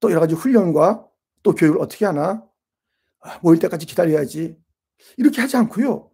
또 0.00 0.10
여러 0.10 0.20
가지 0.20 0.34
훈련과 0.34 1.06
또 1.42 1.54
교육을 1.54 1.80
어떻게 1.80 2.06
하나 2.06 2.44
아, 3.20 3.38
모일 3.42 3.58
때까지 3.58 3.86
기다려야지 3.86 4.56
이렇게 5.16 5.40
하지 5.40 5.56
않고요. 5.56 6.10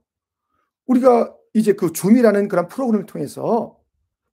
우리가 0.86 1.34
이제 1.54 1.72
그 1.72 1.92
줌이라는 1.92 2.48
그런 2.48 2.68
프로그램을 2.68 3.06
통해서 3.06 3.78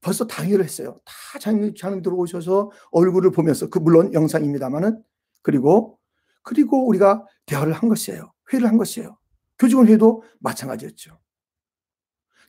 벌써 0.02 0.26
당일을 0.26 0.64
했어요. 0.64 1.00
다 1.06 1.40
장님, 1.40 1.76
장님 1.76 2.02
들어오셔서 2.02 2.72
얼굴을 2.92 3.32
보면서 3.32 3.70
그 3.70 3.80
물론 3.80 4.14
영상입니다만은 4.14 5.02
그리고 5.44 6.00
그리고 6.44 6.88
우리가 6.88 7.26
대화를 7.46 7.74
한 7.74 7.88
것이에요. 7.88 8.34
회의를 8.52 8.68
한 8.68 8.78
것이에요. 8.78 9.18
교직원 9.60 9.88
회의도 9.88 10.24
마찬가지였죠. 10.40 11.20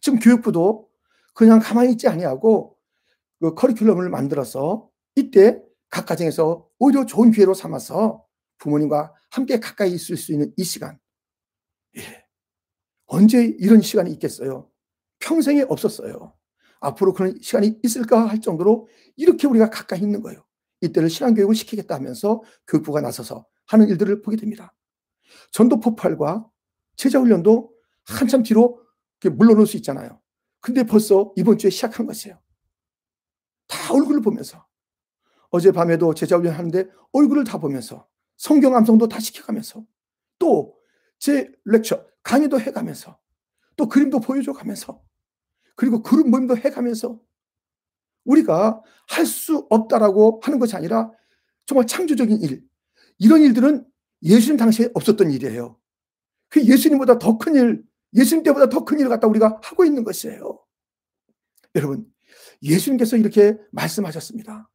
지금 0.00 0.18
교육부도 0.18 0.88
그냥 1.34 1.60
가만히 1.60 1.92
있지 1.92 2.08
아니하고 2.08 2.76
그 3.40 3.54
커리큘럼을 3.54 4.08
만들어서 4.08 4.88
이때 5.14 5.62
각 5.92 6.06
가정에서 6.06 6.66
오히려 6.78 7.04
좋은 7.04 7.30
기회로 7.30 7.52
삼아서 7.52 8.24
부모님과 8.56 9.12
함께 9.30 9.60
가까이 9.60 9.92
있을 9.92 10.16
수 10.16 10.32
있는 10.32 10.50
이 10.56 10.64
시간. 10.64 10.98
예. 11.98 12.24
언제 13.04 13.44
이런 13.44 13.82
시간이 13.82 14.10
있겠어요? 14.12 14.70
평생에 15.18 15.66
없었어요. 15.68 16.34
앞으로 16.80 17.12
그런 17.12 17.38
시간이 17.42 17.78
있을까 17.84 18.26
할 18.26 18.40
정도로 18.40 18.88
이렇게 19.16 19.46
우리가 19.46 19.68
가까이 19.68 20.00
있는 20.00 20.22
거예요. 20.22 20.42
이때를 20.80 21.10
신앙교육을 21.10 21.54
시키겠다 21.54 21.94
하면서 21.94 22.42
교육부가 22.66 23.02
나서서 23.02 23.46
하는 23.66 23.86
일들을 23.88 24.22
보게 24.22 24.38
됩니다. 24.38 24.74
전도 25.50 25.78
폭발과 25.78 26.48
제자훈련도 26.96 27.70
한참 28.04 28.42
뒤로 28.42 28.82
물러놓을 29.20 29.66
수 29.66 29.76
있잖아요. 29.76 30.22
근데 30.60 30.84
벌써 30.84 31.34
이번 31.36 31.58
주에 31.58 31.68
시작한 31.68 32.06
것이에요. 32.06 32.40
다 33.66 33.92
얼굴을 33.92 34.22
보면서. 34.22 34.66
어젯밤에도 35.52 36.12
제자훈련 36.14 36.54
하는데 36.54 36.86
얼굴을 37.12 37.44
다 37.44 37.58
보면서 37.58 38.08
성경 38.36 38.74
암송도 38.76 39.08
다 39.08 39.20
시켜가면서 39.20 39.86
또 40.38 40.82
제 41.22 41.48
렉처 41.66 42.04
강의도 42.24 42.58
해가면서 42.58 43.16
또 43.76 43.88
그림도 43.88 44.18
보여줘 44.18 44.52
가면서 44.52 45.00
그리고 45.76 46.02
그룹 46.02 46.28
모임도 46.28 46.56
해가면서 46.56 47.20
우리가 48.24 48.82
할 49.08 49.24
수 49.24 49.64
없다라고 49.70 50.40
하는 50.42 50.58
것이 50.58 50.74
아니라 50.74 51.12
정말 51.64 51.86
창조적인 51.86 52.40
일 52.42 52.64
이런 53.18 53.40
일들은 53.42 53.86
예수님 54.24 54.56
당시에 54.56 54.88
없었던 54.94 55.30
일이에요. 55.30 55.78
그 56.48 56.66
예수님보다 56.66 57.20
더 57.20 57.38
큰 57.38 57.54
일, 57.54 57.84
예수님 58.14 58.42
때보다 58.42 58.68
더 58.68 58.84
큰 58.84 58.98
일을 58.98 59.08
갖다 59.08 59.28
우리가 59.28 59.60
하고 59.62 59.84
있는 59.84 60.02
것이에요. 60.02 60.58
여러분, 61.76 62.04
예수님께서 62.64 63.16
이렇게 63.16 63.56
말씀하셨습니다. 63.70 64.68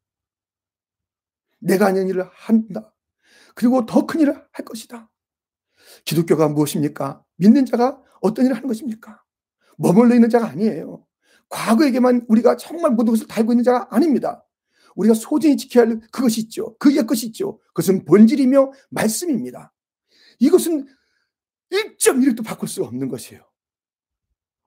내가 1.60 1.88
하는 1.88 2.08
일을 2.08 2.30
한다. 2.34 2.94
그리고 3.56 3.86
더 3.86 4.06
큰 4.06 4.20
일을 4.22 4.34
할 4.52 4.66
것이다. 4.66 5.10
기독교가 6.06 6.48
무엇입니까? 6.50 7.24
믿는 7.38 7.66
자가 7.66 8.02
어떤 8.22 8.46
일을 8.46 8.56
하는 8.56 8.68
것입니까? 8.68 9.24
머물러 9.78 10.16
있는 10.16 10.30
자가 10.30 10.48
아니에요. 10.48 11.06
과거에게만 11.50 12.26
우리가 12.28 12.58
정말 12.58 12.92
모든 12.92 13.14
것을 13.14 13.28
달고 13.28 13.54
있는 13.54 13.64
자가 13.64 13.88
아닙니다. 13.90 14.46
우리가 14.96 15.14
소중히 15.14 15.56
지켜야 15.58 15.86
할 15.86 16.00
그것이 16.12 16.42
있죠. 16.42 16.76
그 16.80 16.96
옛것이 16.96 17.28
있죠. 17.28 17.60
그것은 17.68 18.06
본질이며 18.06 18.72
말씀입니다. 18.90 19.74
이것은 20.40 20.88
1.1도 21.72 22.44
바꿀 22.44 22.68
수 22.68 22.84
없는 22.84 23.08
것이에요. 23.08 23.44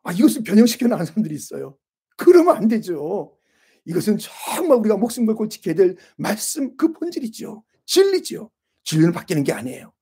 아, 0.02 0.12
이것을 0.12 0.42
변형시켜 0.42 0.86
나가는 0.86 1.04
사람들이 1.06 1.34
있어요. 1.34 1.76
그러면 2.16 2.56
안 2.56 2.68
되죠. 2.68 3.36
이것은 3.84 4.18
정말 4.18 4.78
우리가 4.78 4.96
목숨 4.96 5.26
걸고 5.26 5.48
지켜야 5.48 5.74
될 5.74 5.96
말씀 6.16 6.76
그 6.76 6.92
본질이죠. 6.92 7.64
진리지요. 7.86 8.50
진리는 8.84 9.12
바뀌는 9.12 9.44
게 9.44 9.52
아니에요. 9.52 9.92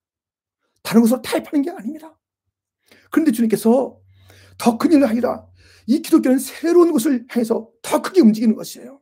다른 0.83 1.03
것으로 1.03 1.23
타협하는 1.23 1.63
게 1.63 1.71
아닙니다. 1.71 2.19
그런데 3.11 3.33
주님께서 3.33 3.99
더 4.59 4.79
큰 4.79 4.93
일을 4.93 5.09
하리라. 5.09 5.47
이 5.87 6.03
기독교는 6.03 6.39
새로운 6.39 6.93
것을 6.93 7.25
향해서 7.29 7.71
더 7.83 8.03
크게 8.03 8.21
움직이는 8.21 8.55
것이에요. 8.55 9.01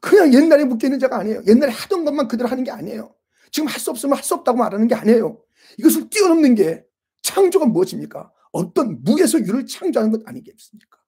그냥 0.00 0.32
옛날에 0.32 0.64
묶여 0.64 0.86
있는 0.86 0.98
자가 0.98 1.18
아니에요. 1.18 1.42
옛날에 1.46 1.70
하던 1.72 2.04
것만 2.04 2.28
그대로 2.28 2.48
하는 2.48 2.64
게 2.64 2.70
아니에요. 2.70 3.14
지금 3.50 3.68
할 3.68 3.80
수 3.80 3.90
없으면 3.90 4.16
할 4.16 4.22
수 4.24 4.34
없다고 4.34 4.58
말하는 4.58 4.86
게 4.88 4.94
아니에요. 4.94 5.42
이것을 5.78 6.08
뛰어넘는 6.10 6.54
게 6.54 6.84
창조가 7.22 7.66
무엇입니까? 7.66 8.32
어떤 8.52 9.02
무에서 9.02 9.38
유를 9.38 9.66
창조하는 9.66 10.12
것 10.12 10.26
아니겠습니까? 10.26 10.98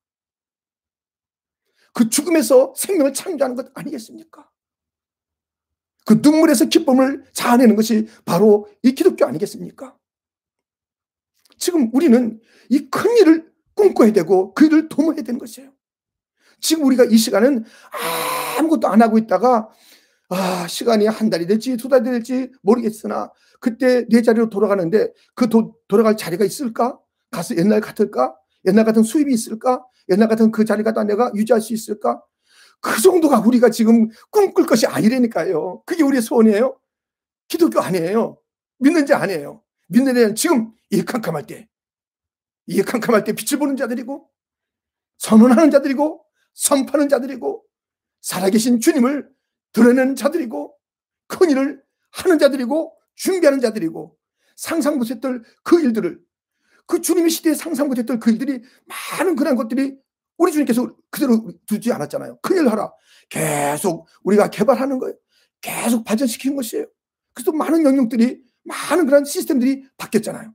그 1.92 2.08
죽음에서 2.08 2.74
생명을 2.76 3.12
창조하는 3.12 3.56
것 3.56 3.70
아니겠습니까? 3.74 4.48
그 6.04 6.20
눈물에서 6.22 6.66
기쁨을 6.66 7.24
자아내는 7.32 7.76
것이 7.76 8.08
바로 8.24 8.68
이 8.82 8.92
기독교 8.92 9.24
아니겠습니까? 9.24 9.96
지금 11.58 11.90
우리는 11.92 12.40
이 12.70 12.88
큰 12.90 13.16
일을 13.18 13.52
꿈꿔야 13.74 14.12
되고 14.12 14.52
그 14.54 14.66
일을 14.66 14.88
도모해야 14.88 15.22
되는 15.22 15.38
것이에요. 15.38 15.72
지금 16.60 16.84
우리가 16.84 17.04
이 17.04 17.16
시간은 17.16 17.64
아무것도 18.58 18.88
안 18.88 19.02
하고 19.02 19.18
있다가 19.18 19.68
아, 20.28 20.66
시간이 20.66 21.06
한 21.06 21.28
달이 21.30 21.46
될지 21.46 21.76
두 21.76 21.88
달이 21.88 22.04
될지 22.04 22.50
모르겠으나 22.62 23.30
그때 23.60 24.06
내 24.08 24.22
자리로 24.22 24.48
돌아가는데 24.48 25.12
그 25.34 25.48
도, 25.48 25.76
돌아갈 25.88 26.16
자리가 26.16 26.44
있을까? 26.44 26.98
가서 27.30 27.56
옛날 27.56 27.80
같을까? 27.80 28.34
옛날 28.66 28.84
같은 28.84 29.02
수입이 29.02 29.32
있을까? 29.32 29.84
옛날 30.10 30.28
같은 30.28 30.50
그 30.50 30.64
자리가 30.64 30.92
다 30.92 31.04
내가 31.04 31.32
유지할 31.34 31.60
수 31.60 31.72
있을까? 31.72 32.22
그 32.80 33.00
정도가 33.00 33.40
우리가 33.40 33.70
지금 33.70 34.08
꿈꿀 34.30 34.66
것이 34.66 34.86
아니라니까요. 34.86 35.82
그게 35.86 36.02
우리의 36.02 36.22
소원이에요. 36.22 36.78
기독교 37.48 37.80
아니에요. 37.80 38.38
믿는지 38.78 39.14
아니에요. 39.14 39.62
믿는 39.88 40.16
애는 40.16 40.34
지금 40.34 40.72
이 40.90 41.04
캄캄할 41.04 41.46
때, 41.46 41.68
이 42.66 42.82
캄캄할 42.82 43.24
때 43.24 43.32
빛을 43.32 43.58
보는 43.58 43.76
자들이고, 43.76 44.28
선언하는 45.18 45.70
자들이고, 45.70 46.24
선파는 46.54 47.08
자들이고, 47.08 47.64
살아계신 48.20 48.80
주님을 48.80 49.30
드러내는 49.72 50.16
자들이고, 50.16 50.74
큰 51.28 51.50
일을 51.50 51.82
하는 52.10 52.38
자들이고, 52.38 52.96
준비하는 53.14 53.60
자들이고, 53.60 54.16
상상 54.56 54.98
못했던 54.98 55.44
그 55.62 55.80
일들을, 55.80 56.20
그 56.86 57.00
주님의 57.00 57.30
시대에 57.30 57.54
상상 57.54 57.88
못했던 57.88 58.18
그 58.18 58.30
일들이 58.30 58.62
많은 58.86 59.36
그런 59.36 59.56
것들이 59.56 59.96
우리 60.36 60.52
주님께서 60.52 60.94
그대로 61.10 61.52
두지 61.66 61.92
않았잖아요. 61.92 62.38
큰일 62.42 62.68
하라. 62.68 62.92
계속 63.28 64.08
우리가 64.22 64.50
개발하는 64.50 64.98
거예요. 64.98 65.14
계속 65.60 66.04
발전시키는 66.04 66.56
것이에요. 66.56 66.86
그래서 67.34 67.52
많은 67.52 67.84
영역들이, 67.84 68.42
많은 68.64 69.06
그런 69.06 69.24
시스템들이 69.24 69.86
바뀌었잖아요. 69.96 70.52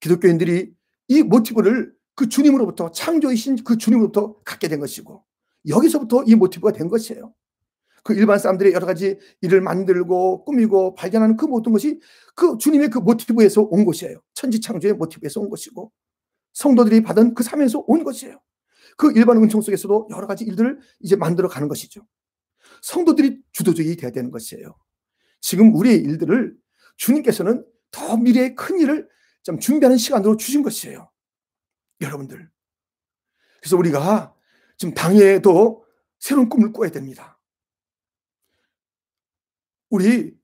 기독교인들이 0.00 0.72
이 1.08 1.22
모티브를 1.22 1.92
그 2.14 2.28
주님으로부터 2.28 2.90
창조이신 2.90 3.64
그 3.64 3.78
주님으로부터 3.78 4.40
갖게 4.44 4.68
된 4.68 4.80
것이고 4.80 5.24
여기서부터 5.66 6.24
이 6.26 6.34
모티브가 6.34 6.72
된 6.72 6.88
것이에요. 6.88 7.32
그 8.08 8.14
일반 8.14 8.38
사람들의 8.38 8.72
여러 8.72 8.86
가지 8.86 9.18
일을 9.42 9.60
만들고 9.60 10.46
꾸미고 10.46 10.94
발견하는 10.94 11.36
그 11.36 11.44
모든 11.44 11.72
것이 11.72 12.00
그 12.34 12.56
주님의 12.56 12.88
그 12.88 13.00
모티브에서 13.00 13.60
온 13.60 13.84
것이에요. 13.84 14.22
천지 14.32 14.62
창조의 14.62 14.94
모티브에서 14.94 15.42
온 15.42 15.50
것이고 15.50 15.92
성도들이 16.54 17.02
받은 17.02 17.34
그 17.34 17.42
사면에서 17.42 17.84
온 17.86 18.04
것이에요. 18.04 18.40
그 18.96 19.12
일반 19.12 19.36
은총 19.36 19.60
속에서도 19.60 20.08
여러 20.10 20.26
가지 20.26 20.44
일들을 20.44 20.78
이제 21.00 21.16
만들어 21.16 21.48
가는 21.48 21.68
것이죠. 21.68 22.00
성도들이 22.80 23.42
주도적이 23.52 23.96
돼야 23.96 24.10
되는 24.10 24.30
것이에요. 24.30 24.74
지금 25.42 25.74
우리의 25.74 25.98
일들을 25.98 26.56
주님께서는 26.96 27.62
더 27.90 28.16
미래의 28.16 28.54
큰 28.54 28.80
일을 28.80 29.06
좀 29.42 29.58
준비하는 29.58 29.98
시간으로 29.98 30.38
주신 30.38 30.62
것이에요. 30.62 31.10
여러분들. 32.00 32.48
그래서 33.60 33.76
우리가 33.76 34.34
지금 34.78 34.94
당에도 34.94 35.84
새로운 36.18 36.48
꿈을 36.48 36.72
꿔야 36.72 36.90
됩니다. 36.90 37.37
우리 39.90 40.36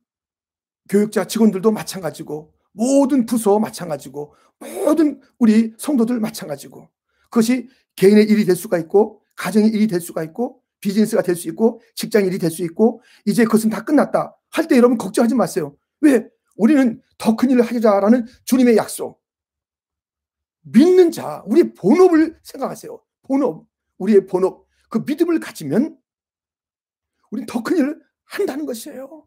교육자 0.88 1.26
직원들도 1.26 1.70
마찬가지고 1.70 2.52
모든 2.72 3.26
부서 3.26 3.58
마찬가지고 3.58 4.34
모든 4.58 5.20
우리 5.38 5.72
성도들 5.78 6.20
마찬가지고 6.20 6.88
그것이 7.24 7.68
개인의 7.96 8.24
일이 8.24 8.44
될 8.44 8.56
수가 8.56 8.78
있고 8.78 9.22
가정의 9.36 9.70
일이 9.70 9.86
될 9.86 10.00
수가 10.00 10.22
있고 10.24 10.62
비즈니스가 10.80 11.22
될 11.22 11.34
수 11.36 11.48
있고 11.48 11.80
직장 11.94 12.26
일이 12.26 12.38
될 12.38 12.50
수 12.50 12.62
있고 12.64 13.00
이제 13.24 13.44
그것은 13.44 13.70
다 13.70 13.84
끝났다 13.84 14.36
할 14.50 14.68
때 14.68 14.76
여러분 14.76 14.98
걱정하지 14.98 15.34
마세요. 15.34 15.76
왜? 16.00 16.28
우리는 16.56 17.00
더 17.18 17.36
큰 17.36 17.50
일을 17.50 17.62
하자라는 17.62 18.26
주님의 18.44 18.76
약속. 18.76 19.20
믿는 20.62 21.10
자, 21.10 21.42
우리의 21.46 21.74
본업을 21.74 22.38
생각하세요. 22.42 23.00
본업, 23.22 23.66
우리의 23.98 24.26
본업, 24.26 24.66
그 24.88 25.02
믿음을 25.04 25.40
가지면 25.40 25.98
우리는 27.30 27.46
더 27.46 27.62
큰 27.62 27.76
일을 27.78 28.00
한다는 28.24 28.64
것이에요. 28.66 29.26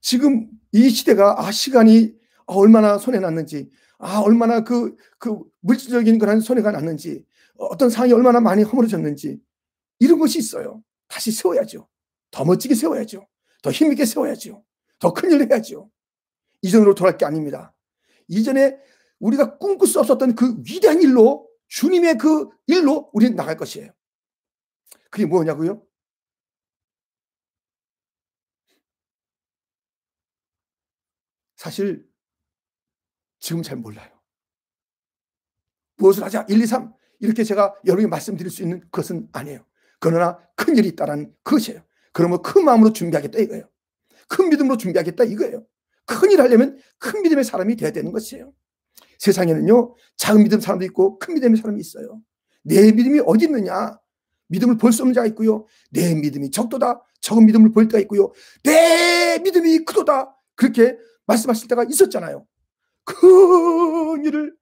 지금 0.00 0.48
이 0.72 0.88
시대가 0.90 1.34
아 1.38 1.50
시간이 1.50 2.14
얼마나 2.46 2.98
손해 2.98 3.18
났는지, 3.18 3.70
아 3.98 4.20
얼마나 4.20 4.64
그그 4.64 5.42
물질적인 5.60 6.18
거란 6.18 6.40
손해가 6.40 6.70
났는지, 6.70 7.24
어떤 7.56 7.90
상황이 7.90 8.12
얼마나 8.12 8.40
많이 8.40 8.62
허물어졌는지 8.62 9.40
이런 9.98 10.18
것이 10.18 10.38
있어요. 10.38 10.82
다시 11.08 11.32
세워야죠. 11.32 11.88
더 12.30 12.44
멋지게 12.44 12.74
세워야죠. 12.74 13.26
더 13.62 13.70
힘있게 13.70 14.04
세워야죠. 14.04 14.62
더 14.98 15.12
큰 15.12 15.30
일을 15.30 15.50
해야죠. 15.50 15.90
이전으로 16.62 16.94
돌아갈 16.94 17.18
게 17.18 17.24
아닙니다. 17.24 17.74
이전에 18.28 18.76
우리가 19.20 19.58
꿈꿀 19.58 19.88
수 19.88 20.00
없었던 20.00 20.34
그 20.34 20.56
위대한 20.66 21.00
일로 21.02 21.48
주님의 21.68 22.18
그 22.18 22.48
일로 22.66 23.10
우리는 23.12 23.34
나갈 23.36 23.56
것이에요. 23.56 23.90
그게 25.10 25.26
뭐냐고요? 25.26 25.82
사실 31.58 32.06
지금 33.40 33.62
잘 33.62 33.76
몰라요. 33.76 34.08
무엇을 35.96 36.22
하자 36.22 36.46
1, 36.48 36.62
2, 36.62 36.66
3 36.66 36.92
이렇게 37.18 37.42
제가 37.44 37.74
여러분이 37.84 38.08
말씀드릴 38.08 38.50
수 38.50 38.62
있는 38.62 38.80
것은 38.92 39.28
아니에요. 39.32 39.66
그러나 39.98 40.38
큰 40.54 40.76
일이 40.76 40.88
있다는 40.88 41.34
것이에요. 41.42 41.82
그러면 42.12 42.40
큰 42.42 42.64
마음으로 42.64 42.92
준비하겠다 42.92 43.38
이거예요. 43.40 43.68
큰 44.28 44.48
믿음으로 44.48 44.76
준비하겠다 44.76 45.24
이거예요. 45.24 45.66
큰 46.06 46.30
일 46.30 46.40
하려면 46.40 46.78
큰 46.98 47.22
믿음의 47.22 47.44
사람이 47.44 47.76
돼야 47.76 47.90
되는 47.90 48.12
것이에요. 48.12 48.52
세상에는요, 49.18 49.94
작은 50.16 50.44
믿음 50.44 50.60
사람도 50.60 50.84
있고 50.86 51.18
큰 51.18 51.34
믿음의 51.34 51.58
사람이 51.58 51.80
있어요. 51.80 52.22
내 52.62 52.92
믿음이 52.92 53.20
어디 53.26 53.46
있느냐? 53.46 53.98
믿음을 54.46 54.78
볼 54.78 54.92
수 54.92 55.02
없는 55.02 55.12
자가 55.12 55.26
있고요. 55.28 55.66
내 55.90 56.14
믿음이 56.14 56.50
적도다. 56.50 57.02
적은 57.20 57.44
믿음을 57.46 57.72
볼 57.72 57.88
때가 57.88 57.98
있고요. 58.02 58.32
내 58.62 59.38
믿음이 59.42 59.80
크도다. 59.80 60.34
그렇게 60.54 60.96
말씀하실 61.28 61.68
때가 61.68 61.84
있었잖아요. 61.84 62.46
큰 63.04 64.24
일을 64.24 64.56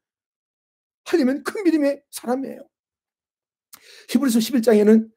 하려면 1.05 1.43
큰 1.45 1.65
믿음의 1.65 2.03
사람이에요. 2.11 2.69
히브리서 4.11 4.39
11장에는 4.41 5.11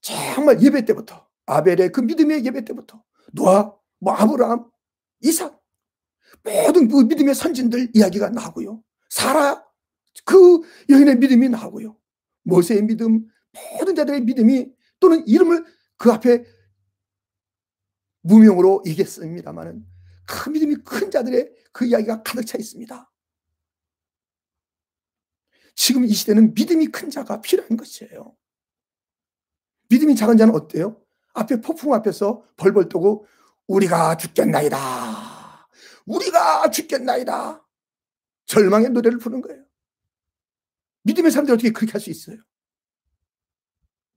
정말 0.00 0.62
예배 0.62 0.84
때부터 0.84 1.28
아벨의 1.46 1.92
그 1.92 2.00
믿음의 2.00 2.44
예배 2.44 2.64
때부터 2.64 3.02
노아, 3.32 3.74
뭐 3.98 4.12
아브라함, 4.14 4.70
이삭 5.20 5.60
모든 6.42 6.88
그 6.88 7.02
믿음의 7.02 7.34
선진들 7.34 7.90
이야기가 7.94 8.30
나오고요. 8.30 8.82
사라 9.10 9.64
그 10.24 10.60
여인의 10.88 11.16
믿음이 11.16 11.48
나오고요. 11.48 11.96
모세의 12.44 12.82
믿음, 12.82 13.28
모든 13.78 13.94
자들의 13.94 14.22
믿음이 14.22 14.72
또는 14.98 15.26
이름을 15.26 15.64
그 15.96 16.10
앞에 16.12 16.44
무명으로 18.22 18.82
얘기했습니다만은 18.86 19.91
그 20.26 20.50
믿음이 20.50 20.76
큰 20.84 21.10
자들의 21.10 21.52
그 21.72 21.86
이야기가 21.86 22.22
가득 22.22 22.44
차 22.44 22.58
있습니다. 22.58 23.10
지금 25.74 26.04
이 26.04 26.12
시대는 26.12 26.54
믿음이 26.54 26.88
큰 26.88 27.10
자가 27.10 27.40
필요한 27.40 27.76
것이에요. 27.76 28.36
믿음이 29.88 30.14
작은 30.16 30.36
자는 30.36 30.54
어때요? 30.54 31.02
앞에 31.34 31.60
폭풍 31.60 31.94
앞에서 31.94 32.44
벌벌 32.56 32.88
떠고 32.88 33.26
우리가 33.66 34.16
죽겠나이다. 34.16 35.68
우리가 36.06 36.70
죽겠나이다. 36.70 37.66
절망의 38.46 38.90
노래를 38.90 39.18
부르는 39.18 39.40
거예요. 39.42 39.64
믿음의 41.04 41.30
사람들이 41.30 41.54
어떻게 41.54 41.70
그렇게 41.70 41.92
할 41.92 42.00
수 42.00 42.10
있어요? 42.10 42.36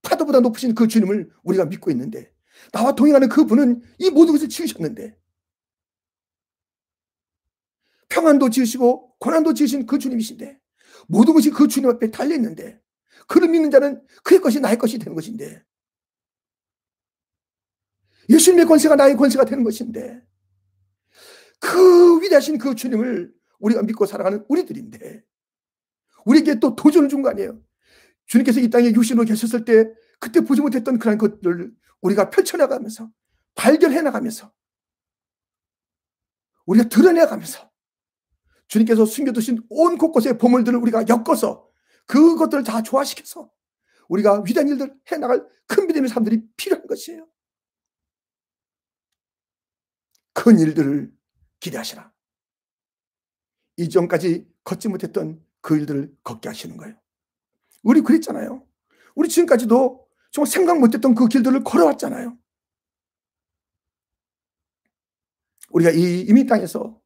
파도보다 0.01 0.39
높으신 0.39 0.75
그 0.75 0.87
주님을 0.87 1.31
우리가 1.43 1.65
믿고 1.65 1.89
있는데 1.91 2.31
나와 2.71 2.93
동행하는 2.93 3.27
그 3.27 3.45
분은 3.45 3.81
이 3.97 4.09
모든 4.11 4.33
것을 4.33 4.49
지으셨는데 4.49 5.17
평안도 8.15 8.49
지으시고 8.49 9.17
고난도 9.19 9.53
지으신 9.53 9.85
그 9.85 9.99
주님이신데 9.99 10.57
모든 11.09 11.33
것이 11.33 11.49
그 11.49 11.67
주님 11.67 11.89
앞에 11.89 12.11
달려있는데 12.11 12.79
그를 13.27 13.49
믿는 13.49 13.69
자는 13.69 14.01
그의 14.23 14.39
것이 14.39 14.61
나의 14.61 14.77
것이 14.77 14.97
되는 14.97 15.13
것인데 15.13 15.61
예수님의 18.29 18.65
권세가 18.67 18.95
나의 18.95 19.17
권세가 19.17 19.43
되는 19.43 19.65
것인데 19.65 20.25
그 21.59 22.21
위대하신 22.21 22.57
그 22.57 22.73
주님을 22.73 23.33
우리가 23.59 23.83
믿고 23.83 24.05
살아가는 24.05 24.45
우리들인데 24.47 25.21
우리에게 26.25 26.59
또 26.59 26.75
도전을 26.75 27.09
준 27.09 27.21
거 27.21 27.29
아니에요. 27.29 27.61
주님께서 28.27 28.61
이 28.61 28.69
땅에 28.69 28.91
육신으로 28.91 29.25
계셨을 29.25 29.65
때 29.65 29.91
그때 30.19 30.39
보지 30.39 30.61
못했던 30.61 30.97
그런 30.97 31.17
것들을 31.17 31.71
우리가 32.01 32.29
펼쳐나가면서 32.29 33.11
발견해 33.55 34.01
나가면서 34.01 34.51
우리가 36.65 36.87
드러내 36.89 37.25
가면서 37.25 37.74
주님께서 38.67 39.05
숨겨두신 39.05 39.63
온 39.69 39.97
곳곳의 39.97 40.37
보물들을 40.37 40.79
우리가 40.79 41.05
엮어서 41.07 41.67
그것들을 42.07 42.63
다 42.63 42.81
조화시켜서 42.81 43.51
우리가 44.09 44.43
위대한 44.45 44.67
일들 44.67 44.95
해나갈 45.11 45.47
큰 45.67 45.87
믿음의 45.87 46.09
사람들이 46.09 46.43
필요한 46.57 46.85
것이에요. 46.87 47.27
큰 50.33 50.59
일들을 50.59 51.11
기대하시라. 51.59 52.11
이전까지 53.77 54.47
걷지 54.63 54.89
못했던 54.89 55.43
그 55.61 55.77
일들을 55.77 56.15
걷게 56.23 56.49
하시는 56.49 56.77
거예요. 56.77 56.95
우리 57.83 58.01
그랬잖아요. 58.01 58.65
우리 59.15 59.29
지금까지도 59.29 60.07
정말 60.31 60.51
생각 60.51 60.79
못했던 60.79 61.15
그 61.15 61.27
길들을 61.27 61.63
걸어왔잖아요. 61.63 62.37
우리가 65.69 65.91
이 65.91 66.21
이민 66.21 66.45
땅에서 66.45 67.01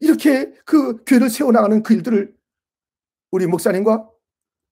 이렇게 0.00 0.52
그 0.64 1.02
교회를 1.04 1.30
세워나가는 1.30 1.82
그 1.82 1.94
일들을 1.94 2.34
우리 3.30 3.46
목사님과 3.46 4.08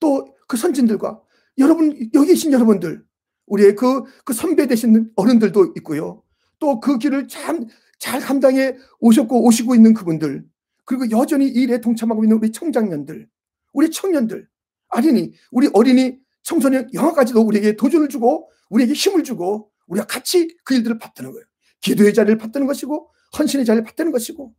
또 0.01 0.39
그 0.49 0.57
선진들과 0.57 1.21
여러분, 1.59 1.95
여기 2.15 2.29
계신 2.29 2.53
여러분들, 2.53 3.05
우리의 3.47 3.77
그, 3.77 4.05
그 4.25 4.33
선배 4.33 4.67
되신 4.67 5.11
어른들도 5.15 5.75
있고요. 5.77 6.23
또 6.59 6.81
그 6.81 6.99
길을 6.99 7.29
참 7.29 7.69
잘 7.99 8.21
감당해 8.21 8.77
오셨고 9.01 9.45
오시고 9.45 9.75
있는 9.75 9.93
그분들, 9.93 10.45
그리고 10.85 11.11
여전히 11.11 11.47
이 11.47 11.63
일에 11.63 11.81
동참하고 11.81 12.25
있는 12.25 12.37
우리 12.37 12.53
청장년들, 12.53 13.29
우리 13.73 13.91
청년들, 13.91 14.49
아니니, 14.91 15.33
우리 15.51 15.69
어린이, 15.75 16.19
청소년, 16.43 16.89
영화까지도 16.95 17.41
우리에게 17.43 17.77
도전을 17.77 18.09
주고, 18.09 18.51
우리에게 18.71 18.93
힘을 18.93 19.25
주고, 19.25 19.71
우리가 19.89 20.07
같이 20.07 20.57
그 20.65 20.75
일들을 20.75 20.99
받드는 20.99 21.33
거예요. 21.33 21.45
기도의 21.81 22.15
자리를 22.15 22.39
받드는 22.39 22.67
것이고, 22.67 23.11
헌신의 23.39 23.67
자리를 23.67 23.85
받드는 23.85 24.13
것이고, 24.13 24.55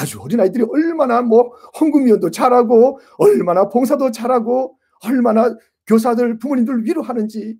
아주 0.00 0.20
어린아이들이 0.20 0.64
얼마나 0.70 1.20
뭐 1.20 1.54
헌금위원도 1.78 2.30
잘하고 2.30 3.00
얼마나 3.18 3.68
봉사도 3.68 4.10
잘하고 4.10 4.78
얼마나 5.04 5.56
교사들 5.86 6.38
부모님들 6.38 6.84
위로하는지 6.84 7.58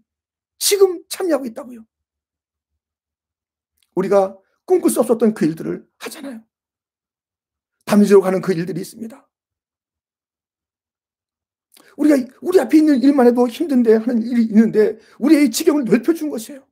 지금 0.58 1.02
참여하고 1.08 1.44
있다고요. 1.46 1.84
우리가 3.94 4.38
꿈꿀 4.64 4.90
수 4.90 5.00
없었던 5.00 5.34
그 5.34 5.44
일들을 5.44 5.84
하잖아요. 5.98 6.42
담지로 7.84 8.22
가는 8.22 8.40
그 8.40 8.52
일들이 8.52 8.80
있습니다. 8.80 9.28
우리가 11.96 12.32
우리 12.40 12.58
앞에 12.58 12.78
있는 12.78 13.02
일만 13.02 13.26
해도 13.26 13.46
힘든데 13.46 13.96
하는 13.96 14.22
일이 14.22 14.44
있는데 14.44 14.98
우리의 15.18 15.50
지경을 15.50 15.84
넓혀준 15.84 16.30
것이에요. 16.30 16.66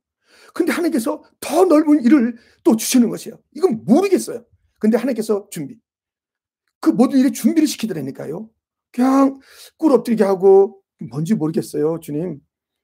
근데 0.53 0.71
하나님께서 0.71 1.23
더 1.39 1.65
넓은 1.65 2.03
일을 2.03 2.37
또 2.63 2.75
주시는 2.75 3.09
것이에요. 3.09 3.39
이건 3.51 3.85
모르겠어요. 3.85 4.43
근데 4.81 4.97
하나님께서 4.97 5.47
준비. 5.51 5.77
그 6.79 6.89
모든 6.89 7.19
일에 7.19 7.29
준비를 7.31 7.67
시키더라니까요. 7.67 8.49
그냥 8.91 9.39
꿀 9.77 9.91
엎드리게 9.91 10.23
하고 10.23 10.81
뭔지 11.11 11.35
모르겠어요, 11.35 11.99
주님. 11.99 12.39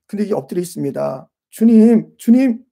근데 0.05 0.23
이게 0.23 0.36
엎드려 0.36 0.62
있습니다. 0.62 1.27
주님, 1.49 2.15
주님. 2.19 2.63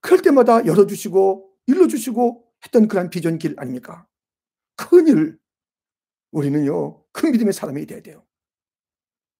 그럴 0.00 0.22
때마다 0.22 0.64
열어주시고 0.64 1.50
일러주시고 1.66 2.44
했던 2.64 2.86
그런 2.86 3.10
비전 3.10 3.36
길 3.36 3.56
아닙니까? 3.58 4.06
큰일. 4.76 5.36
우리는요, 6.30 7.04
큰 7.10 7.32
믿음의 7.32 7.52
사람이 7.52 7.84
돼야 7.86 8.00
돼요. 8.00 8.24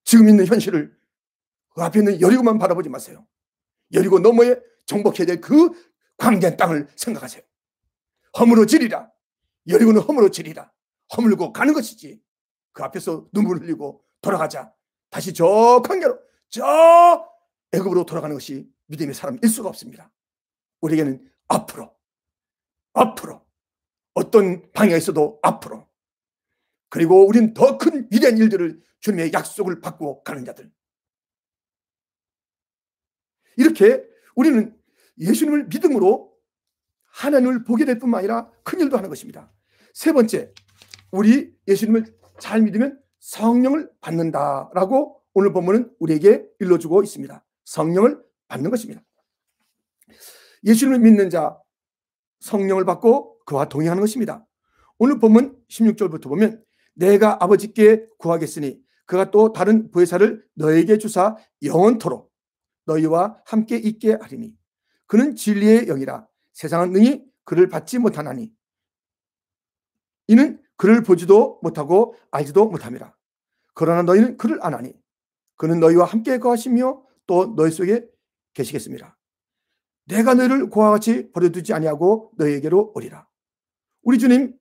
지금 0.02 0.28
있는 0.28 0.46
현실을 0.46 0.96
그 1.70 1.82
앞에 1.82 2.00
있는 2.00 2.20
여리고만 2.20 2.58
바라보지 2.58 2.88
마세요. 2.88 3.24
여리고 3.92 4.18
너머에 4.18 4.60
정복해야 4.86 5.26
될 5.26 5.40
그 5.40 5.70
광대한 6.16 6.56
땅을 6.56 6.88
생각하세요. 6.96 7.42
허물어지리라. 8.38 9.10
여리고는 9.68 10.00
허물어지리라. 10.02 10.72
허물고 11.16 11.52
가는 11.52 11.72
것이지. 11.74 12.22
그 12.72 12.82
앞에서 12.82 13.28
눈물 13.32 13.58
흘리고 13.58 14.04
돌아가자. 14.20 14.74
다시 15.10 15.32
저 15.32 15.80
광야로, 15.84 16.18
저 16.48 17.28
애굽으로 17.72 18.04
돌아가는 18.04 18.34
것이 18.34 18.68
믿음의 18.86 19.14
사람일 19.14 19.48
수가 19.48 19.68
없습니다. 19.68 20.10
우리에게는 20.80 21.30
앞으로, 21.48 21.94
앞으로, 22.94 23.44
어떤 24.14 24.70
방향에 24.72 24.96
있어도 24.98 25.38
앞으로. 25.42 25.88
그리고 26.88 27.26
우린 27.26 27.54
더 27.54 27.78
큰 27.78 28.08
위대한 28.10 28.38
일들을 28.38 28.82
주님의 29.00 29.32
약속을 29.32 29.80
받고 29.80 30.22
가는 30.24 30.44
자들. 30.44 30.72
이렇게 33.56 34.04
우리는 34.34 34.76
예수님을 35.18 35.66
믿음으로 35.66 36.33
하나님을 37.14 37.64
보게 37.64 37.84
될 37.84 37.98
뿐만 37.98 38.18
아니라 38.18 38.50
큰 38.64 38.80
일도 38.80 38.96
하는 38.96 39.08
것입니다. 39.08 39.52
세 39.92 40.12
번째, 40.12 40.52
우리 41.12 41.54
예수님을 41.68 42.04
잘 42.40 42.60
믿으면 42.62 43.00
성령을 43.20 43.90
받는다라고 44.00 45.20
오늘 45.32 45.52
본문은 45.52 45.92
우리에게 46.00 46.44
일러주고 46.58 47.02
있습니다. 47.02 47.44
성령을 47.64 48.20
받는 48.48 48.70
것입니다. 48.70 49.02
예수님을 50.64 50.98
믿는 50.98 51.30
자 51.30 51.56
성령을 52.40 52.84
받고 52.84 53.38
그와 53.46 53.68
동행하는 53.68 54.00
것입니다. 54.00 54.44
오늘 54.98 55.18
본문 55.18 55.56
16절부터 55.70 56.24
보면 56.24 56.62
내가 56.94 57.42
아버지께 57.42 58.06
구하겠으니 58.18 58.80
그가 59.06 59.30
또 59.30 59.52
다른 59.52 59.90
부회사를 59.90 60.44
너에게 60.54 60.98
주사 60.98 61.36
영원토록 61.62 62.32
너희와 62.86 63.40
함께 63.44 63.76
있게 63.76 64.18
하리니 64.20 64.54
그는 65.06 65.36
진리의 65.36 65.86
영이라 65.86 66.26
세상은 66.54 66.92
능히 66.92 67.24
그를 67.44 67.68
받지 67.68 67.98
못하나니. 67.98 68.52
이는 70.28 70.62
그를 70.76 71.02
보지도 71.02 71.60
못하고 71.62 72.16
알지도 72.30 72.66
못함이라. 72.66 73.14
그러나 73.74 74.02
너희는 74.02 74.38
그를 74.38 74.64
아나니. 74.64 74.94
그는 75.56 75.78
너희와 75.80 76.06
함께 76.06 76.38
거하시며 76.38 77.04
또 77.26 77.54
너희 77.54 77.70
속에 77.70 78.08
계시겠습니다. 78.54 79.18
내가 80.06 80.34
너희를 80.34 80.70
고와 80.70 80.90
같이 80.90 81.30
버려두지 81.32 81.72
아니하고 81.74 82.32
너희에게로 82.36 82.92
오리라. 82.94 83.28
우리 84.02 84.18
주님 84.18 84.58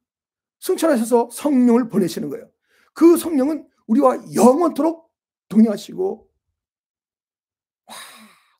승천하셔서 0.60 1.30
성령을 1.32 1.90
보내시는 1.90 2.30
거예요. 2.30 2.50
그 2.94 3.18
성령은 3.18 3.68
우리와 3.88 4.18
영원토록 4.34 5.12
동행하시고 5.50 6.30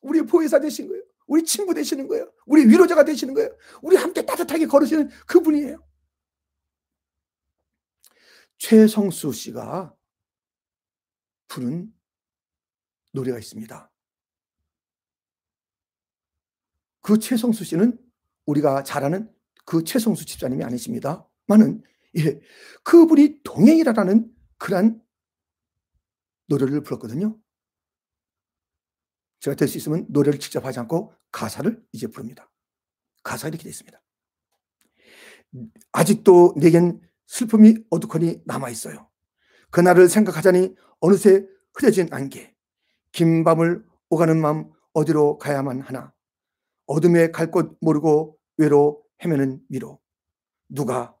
우리 0.02 0.22
보혜사 0.22 0.60
되신 0.60 0.88
거예요. 0.88 1.02
우리 1.26 1.44
친구 1.44 1.74
되시는 1.74 2.06
거예요. 2.08 2.30
우리 2.46 2.66
위로자가 2.66 3.04
되시는 3.04 3.34
거예요. 3.34 3.56
우리 3.82 3.96
함께 3.96 4.24
따뜻하게 4.24 4.66
걸으시는 4.66 5.08
그분이에요. 5.26 5.78
최성수 8.58 9.32
씨가 9.32 9.94
부른 11.48 11.92
노래가 13.12 13.38
있습니다. 13.38 13.90
그 17.00 17.18
최성수 17.18 17.64
씨는 17.64 17.98
우리가 18.46 18.82
잘 18.82 19.04
아는 19.04 19.30
그 19.64 19.84
최성수 19.84 20.24
집사님이 20.26 20.64
아니십니다. 20.64 21.28
많은 21.46 21.82
예, 22.16 22.40
그분이 22.82 23.42
동행이라는 23.42 24.34
그러한 24.58 25.02
노래를 26.46 26.82
불렀거든요. 26.82 27.38
제가 29.44 29.54
될 29.56 29.68
수 29.68 29.76
있으면 29.76 30.06
노래를 30.08 30.40
직접 30.40 30.64
하지 30.64 30.80
않고 30.80 31.12
가사를 31.30 31.82
이제 31.92 32.06
부릅니다. 32.06 32.50
가사 33.22 33.48
이렇게 33.48 33.64
되어 33.64 33.70
있습니다. 33.70 34.00
아직도 35.92 36.54
내겐 36.56 36.98
슬픔이 37.26 37.76
어둑하니 37.90 38.40
남아 38.46 38.70
있어요. 38.70 39.10
그날을 39.70 40.08
생각하자니 40.08 40.74
어느새 41.00 41.46
흐려진 41.74 42.08
안개, 42.10 42.54
긴 43.12 43.44
밤을 43.44 43.84
오가는 44.08 44.40
마음 44.40 44.70
어디로 44.94 45.36
가야만 45.36 45.82
하나. 45.82 46.14
어둠에 46.86 47.30
갈 47.30 47.50
곳 47.50 47.76
모르고 47.82 48.38
외로 48.56 49.02
헤매는 49.22 49.60
미로. 49.68 50.00
누가 50.70 51.14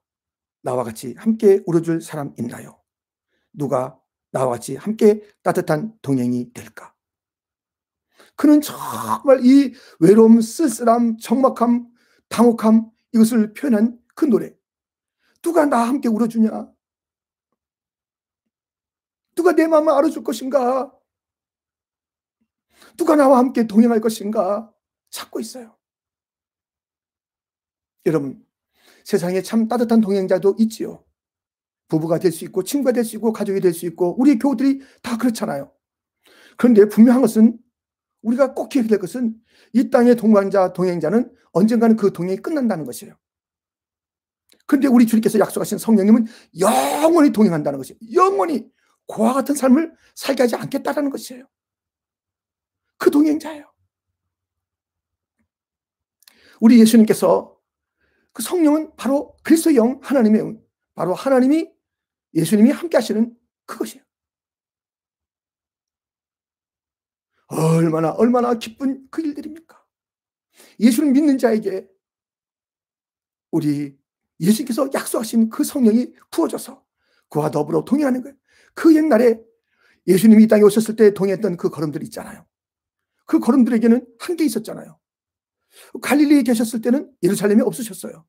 나와 0.62 0.82
같이 0.82 1.12
함께 1.18 1.62
울어줄 1.66 2.00
사람 2.00 2.32
있나요? 2.38 2.80
누가 3.52 3.98
나와 4.32 4.52
같이 4.52 4.76
함께 4.76 5.22
따뜻한 5.42 5.92
동행이 6.00 6.54
될까? 6.54 6.93
그는 8.36 8.60
정말 8.60 9.44
이 9.44 9.72
외로움, 10.00 10.40
쓸쓸함, 10.40 11.18
적막함, 11.18 11.86
당혹함 12.28 12.90
이것을 13.12 13.52
표현한 13.52 13.98
그 14.14 14.24
노래. 14.24 14.52
누가 15.42 15.66
나와 15.66 15.88
함께 15.88 16.08
울어주냐? 16.08 16.68
누가 19.34 19.52
내 19.52 19.66
마음을 19.66 19.92
알아줄 19.92 20.24
것인가? 20.24 20.92
누가 22.96 23.16
나와 23.16 23.38
함께 23.38 23.66
동행할 23.66 24.00
것인가? 24.00 24.72
찾고 25.10 25.40
있어요. 25.40 25.76
여러분, 28.06 28.44
세상에 29.04 29.42
참 29.42 29.68
따뜻한 29.68 30.00
동행자도 30.00 30.56
있지요. 30.58 31.04
부부가 31.88 32.18
될 32.18 32.32
수 32.32 32.44
있고, 32.44 32.62
친구가 32.62 32.92
될 32.92 33.04
수 33.04 33.16
있고, 33.16 33.32
가족이 33.32 33.60
될 33.60 33.72
수 33.72 33.86
있고, 33.86 34.16
우리 34.18 34.38
교우들이 34.38 34.80
다 35.02 35.16
그렇잖아요. 35.18 35.72
그런데 36.56 36.88
분명한 36.88 37.22
것은 37.22 37.58
우리가 38.24 38.54
꼭 38.54 38.68
기억해야 38.68 38.88
될 38.88 38.98
것은 38.98 39.34
이 39.72 39.90
땅의 39.90 40.16
동반자, 40.16 40.72
동행자는 40.72 41.32
언젠가는 41.52 41.96
그 41.96 42.12
동행이 42.12 42.38
끝난다는 42.38 42.84
것이에요. 42.84 43.14
근데 44.66 44.88
우리 44.88 45.06
주님께서 45.06 45.38
약속하신 45.38 45.78
성령님은 45.78 46.26
영원히 46.58 47.30
동행한다는 47.30 47.78
것이에요. 47.78 47.98
영원히 48.14 48.66
고와 49.06 49.34
같은 49.34 49.54
삶을 49.54 49.94
살게 50.14 50.42
하지 50.42 50.56
않겠다라는 50.56 51.10
것이에요. 51.10 51.46
그 52.96 53.10
동행자예요. 53.10 53.70
우리 56.60 56.80
예수님께서 56.80 57.54
그 58.32 58.42
성령은 58.42 58.96
바로 58.96 59.36
그리스도 59.42 59.74
영 59.74 60.00
하나님의 60.02 60.40
영, 60.40 60.60
바로 60.94 61.14
하나님이 61.14 61.70
예수님이 62.32 62.70
함께 62.70 62.96
하시는 62.96 63.36
그것이에요. 63.66 64.02
얼마나 67.56 68.10
얼마나 68.10 68.54
기쁜 68.54 69.06
그 69.10 69.22
일들입니까? 69.22 69.82
예수를 70.80 71.10
믿는 71.12 71.38
자에게 71.38 71.88
우리 73.50 73.96
예수께서 74.40 74.88
약속하신 74.92 75.48
그 75.50 75.62
성령이 75.64 76.12
부어져서 76.30 76.84
그와 77.28 77.50
더불어 77.50 77.84
동행하는 77.84 78.22
거예요. 78.22 78.36
그 78.74 78.94
옛날에 78.94 79.40
예수님이 80.06 80.44
이 80.44 80.48
땅에 80.48 80.62
오셨을 80.62 80.96
때 80.96 81.14
동행했던 81.14 81.56
그 81.56 81.70
걸음들 81.70 82.02
있잖아요. 82.04 82.44
그 83.26 83.38
걸음들에게는 83.38 84.06
한계 84.18 84.44
있었잖아요. 84.44 84.98
갈릴리에 86.02 86.42
계셨을 86.42 86.80
때는 86.82 87.10
예루살렘에 87.22 87.62
없으셨어요. 87.62 88.26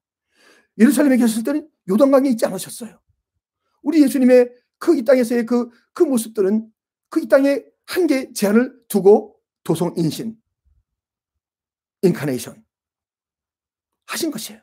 예루살렘에 0.77 1.17
계셨을 1.17 1.43
때는 1.43 1.69
요단강에 1.89 2.29
있지 2.29 2.45
않으셨어요. 2.45 2.99
우리 3.81 4.01
예수님의 4.03 4.51
그 4.77 4.95
이 4.95 5.03
땅에서의 5.03 5.45
그, 5.45 5.69
그 5.93 6.03
모습들은 6.03 6.71
그 7.09 7.19
이 7.21 7.27
땅에 7.27 7.63
한계 7.85 8.31
제한을 8.33 8.87
두고 8.87 9.39
도성 9.63 9.93
인신, 9.97 10.37
인카네이션 12.01 12.63
하신 14.05 14.31
것이에요. 14.31 14.61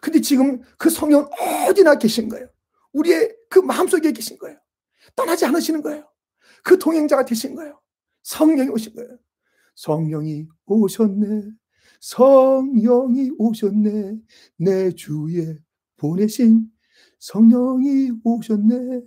근데 0.00 0.20
지금 0.20 0.62
그 0.78 0.90
성령 0.90 1.28
어디나 1.68 1.96
계신 1.96 2.28
거예요. 2.28 2.48
우리의 2.92 3.36
그 3.48 3.58
마음속에 3.58 4.12
계신 4.12 4.38
거예요. 4.38 4.58
떠나지 5.14 5.44
않으시는 5.46 5.82
거예요. 5.82 6.10
그 6.62 6.78
동행자가 6.78 7.24
되신 7.24 7.54
거예요. 7.54 7.80
성령이 8.22 8.70
오신 8.70 8.94
거예요. 8.94 9.18
성령이 9.74 10.46
오셨네. 10.66 11.50
성령이 12.00 13.32
오셨네. 13.38 14.18
내 14.56 14.90
주에 14.92 15.58
보내신 15.96 16.70
성령이 17.18 18.12
오셨네. 18.24 19.02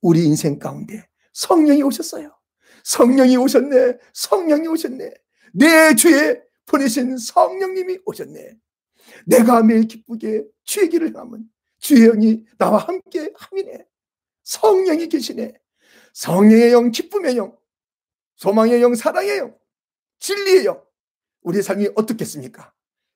우리 0.00 0.24
인생 0.24 0.58
가운데 0.58 1.08
성령이 1.34 1.82
오셨어요. 1.82 2.34
성령이 2.84 3.36
오셨네. 3.36 3.98
성령이 4.14 4.66
오셨네. 4.68 5.12
내 5.52 5.94
주에 5.94 6.42
보내신 6.66 7.18
성령님이 7.18 7.98
오셨네. 8.06 8.56
내가 9.26 9.62
매일 9.62 9.86
기쁘게 9.86 10.44
주의 10.64 10.88
길을 10.88 11.14
하면 11.16 11.44
주의 11.78 12.08
영이 12.08 12.44
나와 12.56 12.78
함께 12.78 13.30
함이네. 13.36 13.84
성령이 14.44 15.08
계시네. 15.08 15.52
성령의 16.14 16.72
영, 16.72 16.90
기쁨의 16.90 17.36
영, 17.36 17.56
소망의 18.36 18.80
영, 18.80 18.94
사랑의 18.94 19.38
영, 19.38 19.58
진리의 20.20 20.64
영. 20.64 20.82
우리의 21.42 21.62
삶이 21.62 21.90
어떻겠습니까? 21.94 22.72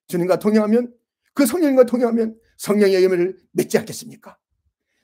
주님과 0.09 0.39
동행하면 0.39 0.95
그 1.33 1.47
성령과 1.47 1.85
동행하면 1.85 2.39
성령의 2.59 3.03
열매를 3.03 3.39
맺지 3.53 3.79
않겠습니까? 3.79 4.37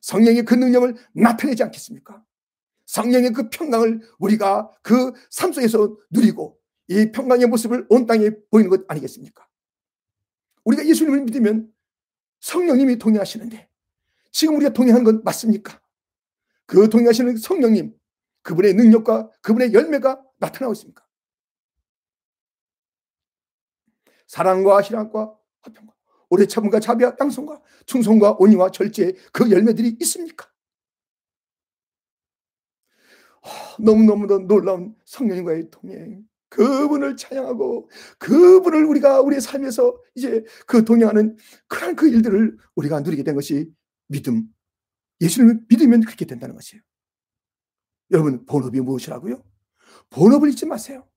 성령의 0.00 0.44
그 0.44 0.54
능력을 0.54 0.94
나타내지 1.14 1.62
않겠습니까? 1.62 2.22
성령의 2.86 3.32
그 3.32 3.48
평강을 3.48 4.00
우리가 4.18 4.70
그 4.82 5.12
삶 5.36 5.52
속에서 5.52 5.96
누리고 6.10 6.58
이 6.88 7.10
평강의 7.12 7.46
모습을 7.46 7.86
온 7.88 8.06
땅에 8.06 8.30
보이는 8.50 8.70
것 8.70 8.84
아니겠습니까? 8.88 9.46
우리가 10.64 10.86
예수님을 10.86 11.22
믿으면 11.22 11.72
성령님이 12.40 12.98
동행하시는데 12.98 13.68
지금 14.32 14.56
우리가 14.56 14.72
동행하는 14.72 15.04
건 15.04 15.22
맞습니까? 15.24 15.80
그 16.66 16.88
동행하시는 16.88 17.36
성령님, 17.36 17.94
그분의 18.42 18.74
능력과 18.74 19.30
그분의 19.42 19.72
열매가 19.72 20.22
나타나고 20.38 20.72
있습니까? 20.74 21.04
사랑과 24.26 24.82
희락과 24.82 25.36
화평과 25.62 25.94
오래 26.30 26.46
참음과 26.46 26.80
자비와 26.80 27.16
땅송과 27.16 27.60
충성과 27.86 28.36
온유와 28.38 28.70
절제의 28.70 29.16
그 29.32 29.50
열매들이 29.50 29.98
있습니까? 30.00 30.50
너무너무도 33.78 34.46
놀라운 34.46 34.94
성령님과의 35.04 35.70
동행. 35.70 36.24
그분을 36.48 37.16
찬양하고 37.16 37.90
그분을 38.18 38.84
우리가 38.84 39.20
우리의 39.20 39.40
삶에서 39.40 40.00
이제 40.14 40.44
그 40.66 40.84
동행하는 40.84 41.36
그런 41.66 41.96
그 41.96 42.08
일들을 42.08 42.56
우리가 42.76 43.00
누리게 43.00 43.24
된 43.24 43.34
것이 43.34 43.68
믿음. 44.06 44.44
예수님을 45.20 45.62
믿으면 45.68 46.02
그렇게 46.02 46.24
된다는 46.24 46.54
것이에요. 46.54 46.82
여러분, 48.12 48.44
본업이 48.46 48.80
무엇이라고요? 48.80 49.42
본업을 50.10 50.50
잊지 50.50 50.66
마세요. 50.66 51.08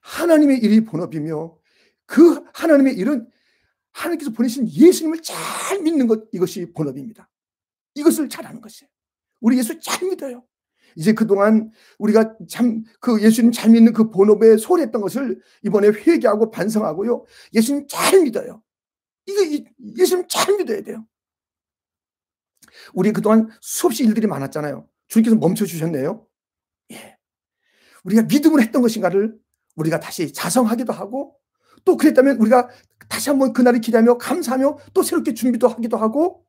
하나님의 0.00 0.58
일이 0.58 0.84
본업이며 0.84 1.58
그 2.04 2.44
하나님의 2.52 2.94
일은 2.94 3.28
하나님께서 3.92 4.30
보내신 4.32 4.68
예수님을 4.68 5.22
잘 5.22 5.82
믿는 5.82 6.06
것 6.06 6.28
이것이 6.32 6.72
본업입니다. 6.72 7.30
이것을 7.94 8.28
잘하는 8.28 8.60
것이에요. 8.60 8.90
우리 9.40 9.58
예수 9.58 9.78
잘 9.80 10.08
믿어요. 10.08 10.44
이제 10.96 11.12
그동안 11.12 11.70
우리가 11.98 12.34
참 12.48 12.84
그 13.00 13.22
예수님 13.22 13.52
잘 13.52 13.70
믿는 13.70 13.92
그 13.92 14.10
본업에 14.10 14.56
소홀했던 14.56 15.00
것을 15.00 15.40
이번에 15.62 15.88
회개하고 15.88 16.50
반성하고요. 16.50 17.24
예수님 17.54 17.86
잘 17.88 18.22
믿어요. 18.22 18.62
이거 19.26 19.64
예수님 19.98 20.26
잘 20.28 20.56
믿어야 20.56 20.82
돼요. 20.82 21.06
우리 22.94 23.12
그동안 23.12 23.48
수없이 23.60 24.04
일들이 24.04 24.26
많았잖아요. 24.26 24.88
주님께서 25.08 25.36
멈춰주셨네요. 25.36 26.26
예. 26.92 27.18
우리가 28.04 28.22
믿음을 28.22 28.62
했던 28.62 28.82
것인가를 28.82 29.36
우리가 29.76 30.00
다시 30.00 30.32
자성하기도 30.32 30.92
하고 30.92 31.36
또 31.84 31.96
그랬다면 31.96 32.36
우리가 32.38 32.68
다시 33.08 33.30
한번 33.30 33.52
그날을 33.52 33.80
기대하며 33.80 34.18
감사하며 34.18 34.78
또 34.94 35.02
새롭게 35.02 35.34
준비도 35.34 35.68
하기도 35.68 35.96
하고 35.96 36.45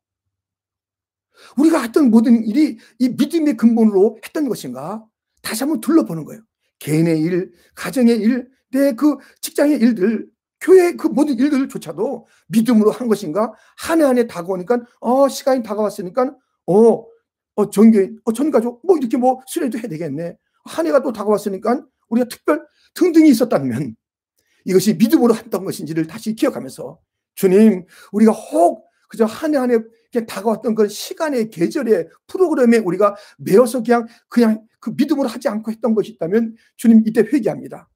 우리가 1.56 1.82
했던 1.82 2.10
모든 2.10 2.44
일이 2.44 2.78
이 2.98 3.08
믿음의 3.10 3.56
근본으로 3.56 4.18
했던 4.24 4.48
것인가? 4.48 5.04
다시 5.42 5.62
한번 5.64 5.80
둘러보는 5.80 6.24
거예요. 6.24 6.42
개인의 6.80 7.20
일, 7.20 7.52
가정의 7.74 8.16
일, 8.18 8.48
내 8.70 8.92
그 8.94 9.16
직장의 9.40 9.78
일들, 9.80 10.28
교회 10.60 10.92
그 10.92 11.06
모든 11.06 11.38
일들조차도 11.38 12.26
믿음으로 12.48 12.90
한 12.90 13.08
것인가? 13.08 13.52
한 13.78 14.00
해 14.00 14.04
한 14.04 14.18
해 14.18 14.26
다가오니까, 14.26 14.80
어, 15.00 15.28
시간이 15.28 15.62
다가왔으니까, 15.62 16.34
어, 16.66 17.04
어, 17.56 17.70
전교, 17.70 18.18
어, 18.24 18.32
전가족, 18.32 18.80
뭐 18.86 18.96
이렇게 18.98 19.16
뭐 19.16 19.40
수련도 19.46 19.78
해야 19.78 19.88
되겠네. 19.88 20.36
한 20.64 20.86
해가 20.86 21.02
또 21.02 21.12
다가왔으니까 21.12 21.84
우리가 22.10 22.28
특별 22.28 22.64
등등이 22.94 23.28
있었다면 23.30 23.96
이것이 24.64 24.94
믿음으로 24.94 25.34
했던 25.34 25.64
것인지를 25.64 26.06
다시 26.06 26.34
기억하면서 26.34 26.98
주님, 27.36 27.86
우리가 28.12 28.32
혹 28.32 28.87
그저 29.08 29.24
한 29.24 29.54
해 29.54 29.58
한해 29.58 29.78
다가왔던 30.26 30.74
그 30.74 30.88
시간의 30.88 31.50
계절의 31.50 32.08
프로그램에 32.26 32.78
우리가 32.78 33.16
매어서 33.38 33.82
그냥 33.82 34.06
그냥 34.28 34.66
그 34.80 34.90
믿음으로 34.96 35.28
하지 35.28 35.48
않고 35.48 35.70
했던 35.70 35.94
것이 35.94 36.12
있다면 36.12 36.56
주님 36.76 37.02
이때 37.06 37.20
회개합니다. 37.20 37.88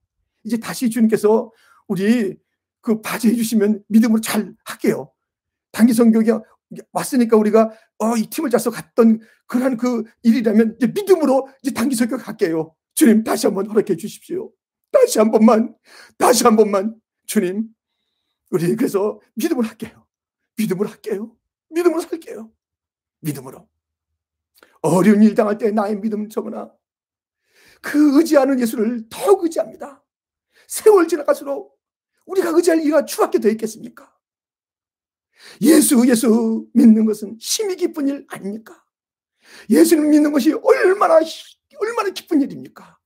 이제 0.44 0.56
다시 0.56 0.90
주님께서 0.90 1.50
우리 1.86 2.36
그 2.80 3.00
바지해 3.00 3.34
주시면 3.34 3.84
믿음으로 3.88 4.20
잘 4.20 4.54
할게요. 4.64 5.12
단기 5.70 5.94
성교에 5.94 6.24
왔으니까 6.92 7.36
우리가 7.36 7.70
어, 7.98 8.16
이 8.16 8.26
팀을 8.26 8.50
짜서 8.50 8.70
갔던 8.70 9.20
그런 9.46 9.76
그 9.76 10.04
일이라면 10.22 10.76
이제 10.78 10.86
믿음으로 10.88 11.48
이제 11.62 11.72
단기 11.72 11.94
성교 11.94 12.16
갈게요. 12.16 12.74
주님 12.94 13.22
다시 13.24 13.46
한번 13.46 13.68
허락해 13.68 13.96
주십시오. 13.96 14.50
다시 14.90 15.18
한 15.18 15.30
번만, 15.30 15.74
다시 16.18 16.44
한 16.44 16.56
번만 16.56 16.94
주님 17.26 17.64
우리 18.50 18.74
그래서 18.76 19.20
믿음을 19.34 19.64
할게요. 19.64 20.01
믿음으로 20.62 20.88
할게요. 20.88 21.36
믿음으로 21.70 22.00
살게요. 22.00 22.52
믿음으로. 23.20 23.68
어려운 24.82 25.22
일 25.22 25.34
당할 25.34 25.58
때 25.58 25.70
나의 25.70 26.00
믿음 26.00 26.28
적으나 26.28 26.72
그 27.80 28.18
의지하는 28.18 28.60
예수를 28.60 29.08
더욱 29.08 29.44
의지합니다. 29.44 30.04
세월 30.66 31.08
지나갈수록 31.08 31.78
우리가 32.26 32.50
의지할 32.50 32.80
이유가 32.80 33.04
추밖에 33.04 33.40
더 33.40 33.48
있겠습니까? 33.48 34.12
예수, 35.60 36.06
예수 36.08 36.68
믿는 36.72 37.04
것은 37.04 37.36
힘이 37.40 37.76
기쁜 37.76 38.08
일 38.08 38.26
아닙니까? 38.28 38.84
예수를 39.68 40.08
믿는 40.08 40.32
것이 40.32 40.52
얼마나, 40.52 41.20
얼마나 41.78 42.10
기쁜 42.10 42.40
일입니까? 42.40 42.98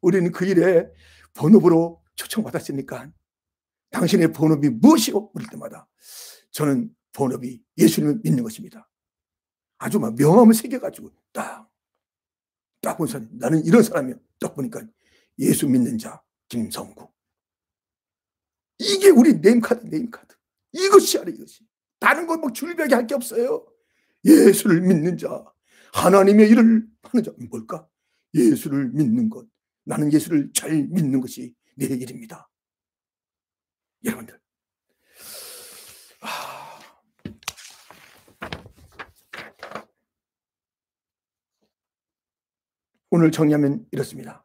우리는 0.00 0.32
그 0.32 0.46
일에 0.46 0.90
본업으로 1.34 2.02
초청받았으니까 2.16 3.10
당신의 3.90 4.32
본업이 4.32 4.70
무엇이오? 4.70 5.30
물을 5.32 5.48
때마다 5.50 5.86
저는 6.50 6.90
본업이 7.12 7.62
예수님을 7.78 8.20
믿는 8.24 8.42
것입니다. 8.42 8.88
아주 9.78 9.98
막 9.98 10.14
명함을 10.14 10.54
새겨가지고 10.54 11.10
딱, 11.32 11.70
딱 12.80 12.96
본 12.96 13.06
사람, 13.06 13.28
나는 13.32 13.64
이런 13.64 13.82
사람이야. 13.82 14.16
딱 14.40 14.54
보니까 14.54 14.82
예수 15.38 15.68
믿는 15.68 15.98
자, 15.98 16.22
김성구. 16.48 17.08
이게 18.78 19.08
우리 19.10 19.34
name 19.34 19.57
card, 19.57 19.86
name 19.86 20.07
card. 20.07 20.34
이것이 20.72 21.18
아니, 21.18 21.32
이것이. 21.32 21.66
다른 22.00 22.26
건 22.26 22.39
뭐 22.39 22.52
줄벽에 22.52 22.94
할게 22.94 23.14
없어요. 23.14 23.66
예수를 24.24 24.80
믿는 24.80 25.16
자, 25.16 25.44
하나님의 25.92 26.48
일을 26.50 26.86
하는 27.02 27.24
자, 27.24 27.32
뭘까? 27.50 27.88
예수를 28.34 28.90
믿는 28.90 29.28
것. 29.30 29.46
나는 29.84 30.12
예수를 30.12 30.52
잘 30.52 30.70
믿는 30.88 31.20
것이 31.20 31.54
내 31.76 31.86
일입니다. 31.86 32.48
여러분들. 34.04 34.40
아. 36.20 36.80
오늘 43.12 43.30
정리하면 43.30 43.86
이렇습니다. 43.92 44.42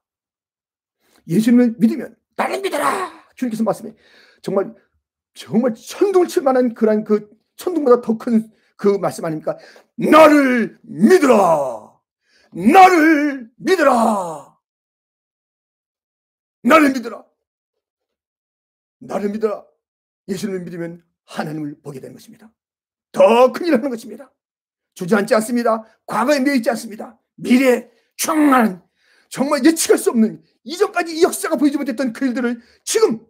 예수님을 1.25 1.75
믿으면 1.79 2.17
나를 2.35 2.59
믿어라! 2.61 3.29
주님께서 3.35 3.63
말씀해. 3.63 3.95
정말, 4.41 4.75
정말 5.33 5.73
천둥을 5.73 6.27
칠 6.27 6.43
만한 6.43 6.73
그런 6.73 7.05
그 7.05 7.29
천둥보다 7.55 8.01
더 8.01 8.17
큰 8.17 8.51
그 8.75 8.89
말씀 8.99 9.23
아닙니까? 9.25 9.57
나를 9.95 10.77
믿으라! 10.83 11.99
나를 12.51 13.49
믿으라! 13.55 14.57
나를 16.61 16.91
믿으라! 16.91 17.25
나를 18.99 19.29
믿어라! 19.29 19.65
예수님을 20.27 20.63
믿으면 20.65 21.03
하나님을 21.25 21.79
보게 21.81 22.01
되는 22.01 22.13
것입니다. 22.13 22.51
더 23.13 23.51
큰일 23.53 23.73
하는 23.75 23.89
것입니다. 23.89 24.31
주저앉지 24.93 25.33
않습니다. 25.35 25.83
과거에 26.05 26.39
매이지 26.41 26.69
않습니다. 26.71 27.17
미래 27.35 27.89
충만한 28.17 28.83
정말 29.29 29.63
예측할 29.63 29.97
수 29.97 30.09
없는 30.09 30.43
이전까지 30.63 31.17
이 31.17 31.23
역사가 31.23 31.55
보이지 31.55 31.77
못했던 31.77 32.11
그 32.11 32.25
일들을 32.25 32.59
지금 32.83 33.25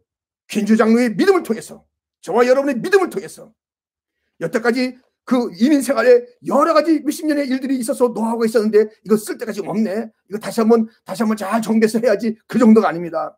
퀸주 0.47 0.77
장로의 0.77 1.15
믿음을 1.15 1.43
통해서 1.43 1.85
저와 2.21 2.47
여러분의 2.47 2.79
믿음을 2.79 3.09
통해서 3.09 3.53
여태까지 4.39 4.97
그 5.23 5.51
이민 5.59 5.81
생활에 5.81 6.25
여러 6.47 6.73
가지 6.73 7.01
몇십 7.01 7.27
년의 7.27 7.47
일들이 7.47 7.77
있어서 7.77 8.07
노하고 8.07 8.45
있었는데 8.45 8.87
이거 9.03 9.17
쓸 9.17 9.37
때가 9.37 9.51
지금 9.51 9.69
없네. 9.69 10.09
이거 10.29 10.39
다시 10.39 10.61
한번 10.61 10.87
다시 11.03 11.21
한번 11.21 11.35
잘 11.35 11.61
정비해서 11.61 11.99
해야지 11.99 12.37
그 12.47 12.57
정도가 12.57 12.87
아닙니다. 12.87 13.37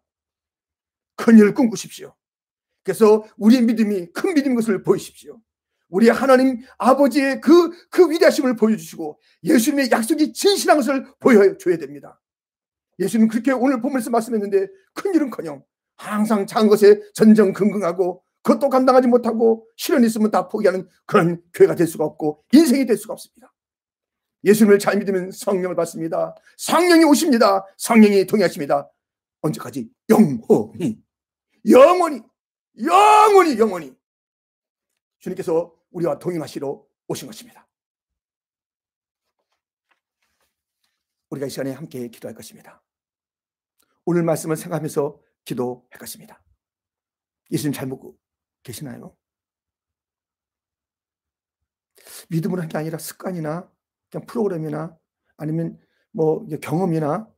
큰 1.16 1.38
일을 1.38 1.54
꿈꾸십시오. 1.54 2.16
그래서 2.84 3.26
우리의 3.38 3.64
믿음이 3.64 4.12
큰 4.14 4.34
믿음인 4.36 4.56
것을 4.56 4.84
보이십시오. 4.84 5.42
우리 5.90 6.10
하나님 6.10 6.62
아버지의 6.78 7.42
그, 7.42 7.72
그 7.90 8.10
위대하심을 8.10 8.56
보여주시고 8.56 9.20
예수님의 9.44 9.92
약속이 9.92 10.34
진실한 10.34 10.78
것을 10.78 11.06
보여줘야 11.20 11.78
됩니다. 11.78 12.22
예수님 13.00 13.28
그렇게 13.28 13.52
오늘 13.52 13.82
본문에서 13.82 14.10
말씀했는데 14.10 14.68
큰 14.94 15.14
일은 15.14 15.30
커녕 15.30 15.64
항상 15.96 16.46
작은 16.46 16.70
것에 16.70 17.02
전정긍긍하고 17.14 18.24
그것도 18.42 18.70
감당하지 18.70 19.08
못하고 19.08 19.68
실현 19.76 20.04
있으면 20.04 20.32
다 20.32 20.48
포기하는 20.48 20.88
그런 21.06 21.42
교회가 21.54 21.76
될 21.76 21.88
수가 21.88 22.06
없고 22.06 22.44
인생이 22.54 22.86
될 22.86 22.98
수가 22.98 23.14
없습니다. 23.14 23.54
예수님을 24.46 24.80
잘 24.80 24.98
믿으면 24.98 25.32
성령을 25.32 25.76
받습니다. 25.76 26.36
성령이 26.58 27.04
오십니다. 27.04 27.66
성령이 27.78 28.26
동의하십니다. 28.26 28.90
언제까지? 29.42 29.90
영원히. 30.10 31.02
영원히. 31.70 32.22
영원히, 32.82 33.60
영원히. 33.60 33.94
주님께서 35.20 35.74
우리와 35.92 36.20
동행하시러 36.20 36.86
오신 37.08 37.28
것입니다. 37.28 37.68
우리가 41.30 41.48
이 41.48 41.50
시간에 41.50 41.72
함께 41.72 42.08
기도할 42.08 42.36
것입니다. 42.36 42.82
오늘 44.06 44.24
말씀을 44.24 44.56
생각하면서 44.56 45.22
기도할 45.46 46.00
것입니다. 46.00 46.42
예수님 47.52 47.74
잘 47.74 47.88
먹고 47.88 48.18
계시나요? 48.64 49.16
믿음으로 52.30 52.62
한 52.62 52.70
게 52.70 52.78
아니라 52.78 52.98
습관이나 52.98 53.72
그냥 54.10 54.26
프로그램이나 54.26 54.98
아니면 55.38 55.80
뭐 56.12 56.46
경험이나 56.62 57.32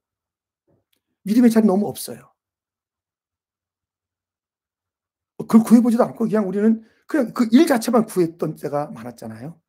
믿음의 1.24 1.52
자리 1.52 1.66
너무 1.68 1.88
없어요. 1.88 2.34
그걸 5.38 5.64
구해보지도 5.64 6.04
않고 6.04 6.26
그냥 6.26 6.48
우리는 6.48 6.84
그냥 7.12 7.34
그 7.34 7.46
일 7.52 7.68
자체만 7.68 8.06
구했던 8.06 8.56
때가 8.56 8.88
많았잖아요. 8.92 9.60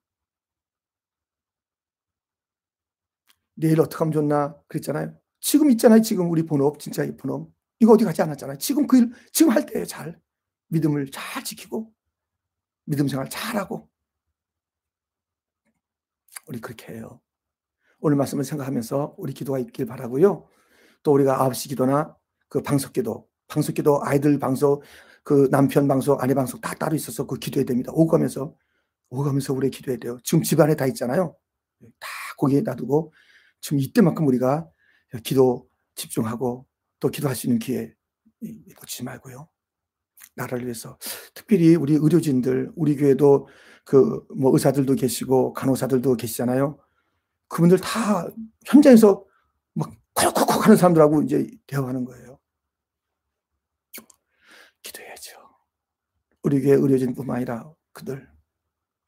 내일 3.54 3.80
어떻게 3.80 3.96
하면 3.98 4.12
좋나 4.12 4.56
그랬잖아요. 4.68 5.12
지금 5.40 5.70
있잖아요. 5.72 6.00
지금 6.02 6.30
우리 6.30 6.44
본업 6.46 6.78
진짜 6.78 7.02
이 7.02 7.16
본업 7.16 7.50
이거 7.80 7.92
어디 7.92 8.04
가지 8.04 8.22
않았잖아요. 8.22 8.58
지금 8.58 8.86
그 8.86 8.96
일 8.96 9.10
지금 9.32 9.50
할 9.52 9.66
때예요. 9.66 9.84
잘 9.86 10.20
믿음을 10.68 11.10
잘 11.10 11.42
지키고 11.42 11.92
믿음 12.84 13.08
생활 13.08 13.28
잘하고 13.28 13.88
우리 16.46 16.60
그렇게 16.60 16.94
해요. 16.94 17.20
오늘 17.98 18.16
말씀을 18.18 18.44
생각하면서 18.44 19.16
우리 19.18 19.32
기도가 19.32 19.58
있길 19.58 19.86
바라고요. 19.86 20.48
또 21.02 21.12
우리가 21.12 21.38
9시 21.38 21.68
기도나 21.70 22.16
그 22.48 22.62
방석 22.62 22.92
기도, 22.92 23.28
방석 23.48 23.74
기도 23.74 24.00
아이들 24.04 24.38
방석, 24.38 24.82
그 25.24 25.48
남편 25.50 25.88
방석, 25.88 26.22
아내 26.22 26.34
방석 26.34 26.60
다 26.60 26.74
따로 26.74 26.96
있어서 26.96 27.26
그 27.26 27.36
기도해야 27.36 27.66
됩니다. 27.66 27.92
오가면서 27.94 28.54
오가면서 29.10 29.52
우리 29.54 29.70
기도해야 29.70 29.98
돼요. 29.98 30.18
지금 30.24 30.42
집안에 30.42 30.74
다 30.76 30.86
있잖아요. 30.86 31.36
다 32.00 32.08
거기에 32.38 32.62
놔두고 32.62 33.12
지금 33.60 33.78
이때만큼 33.78 34.26
우리가 34.26 34.68
기도 35.24 35.68
집중하고 35.94 36.66
또 37.00 37.08
기도할 37.08 37.36
수 37.36 37.46
있는 37.46 37.58
기회 37.58 37.94
놓치지 38.40 39.04
말고요. 39.04 39.48
나라를 40.34 40.64
위해서 40.64 40.98
특별히 41.34 41.76
우리 41.76 41.94
의료진들 41.94 42.72
우리 42.76 42.96
교회도 42.96 43.48
그 43.84 44.26
뭐 44.36 44.52
의사들도 44.52 44.94
계시고 44.94 45.52
간호사들도 45.54 46.16
계시잖아요. 46.16 46.78
그분들 47.48 47.78
다 47.80 48.26
현장에서 48.66 49.24
막 49.74 49.92
콜콜콜 50.14 50.62
하는 50.64 50.76
사람들하고 50.76 51.22
이제 51.22 51.48
대화하는 51.66 52.04
거예요. 52.04 52.38
기도해야죠. 54.82 55.38
우리 56.42 56.60
교회 56.60 56.74
의료진뿐만 56.74 57.36
아니라 57.36 57.72
그들 57.92 58.28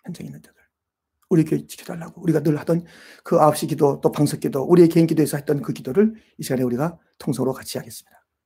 현장에 0.04 0.26
있는 0.26 0.40
데들 0.40 0.54
우리 1.28 1.44
교회 1.44 1.66
지켜달라고 1.66 2.22
우리가 2.22 2.42
늘 2.42 2.58
하던 2.58 2.84
그 3.24 3.36
9시 3.38 3.68
기도 3.68 4.00
또 4.00 4.12
방석 4.12 4.40
기도 4.40 4.62
우리의 4.62 4.88
개인 4.88 5.06
기도에서 5.06 5.36
했던 5.36 5.62
그 5.62 5.72
기도를 5.72 6.14
이 6.38 6.42
시간에 6.42 6.62
우리가 6.62 6.98
통성으로 7.18 7.52
같이 7.52 7.78
하겠습니다. 7.78 8.23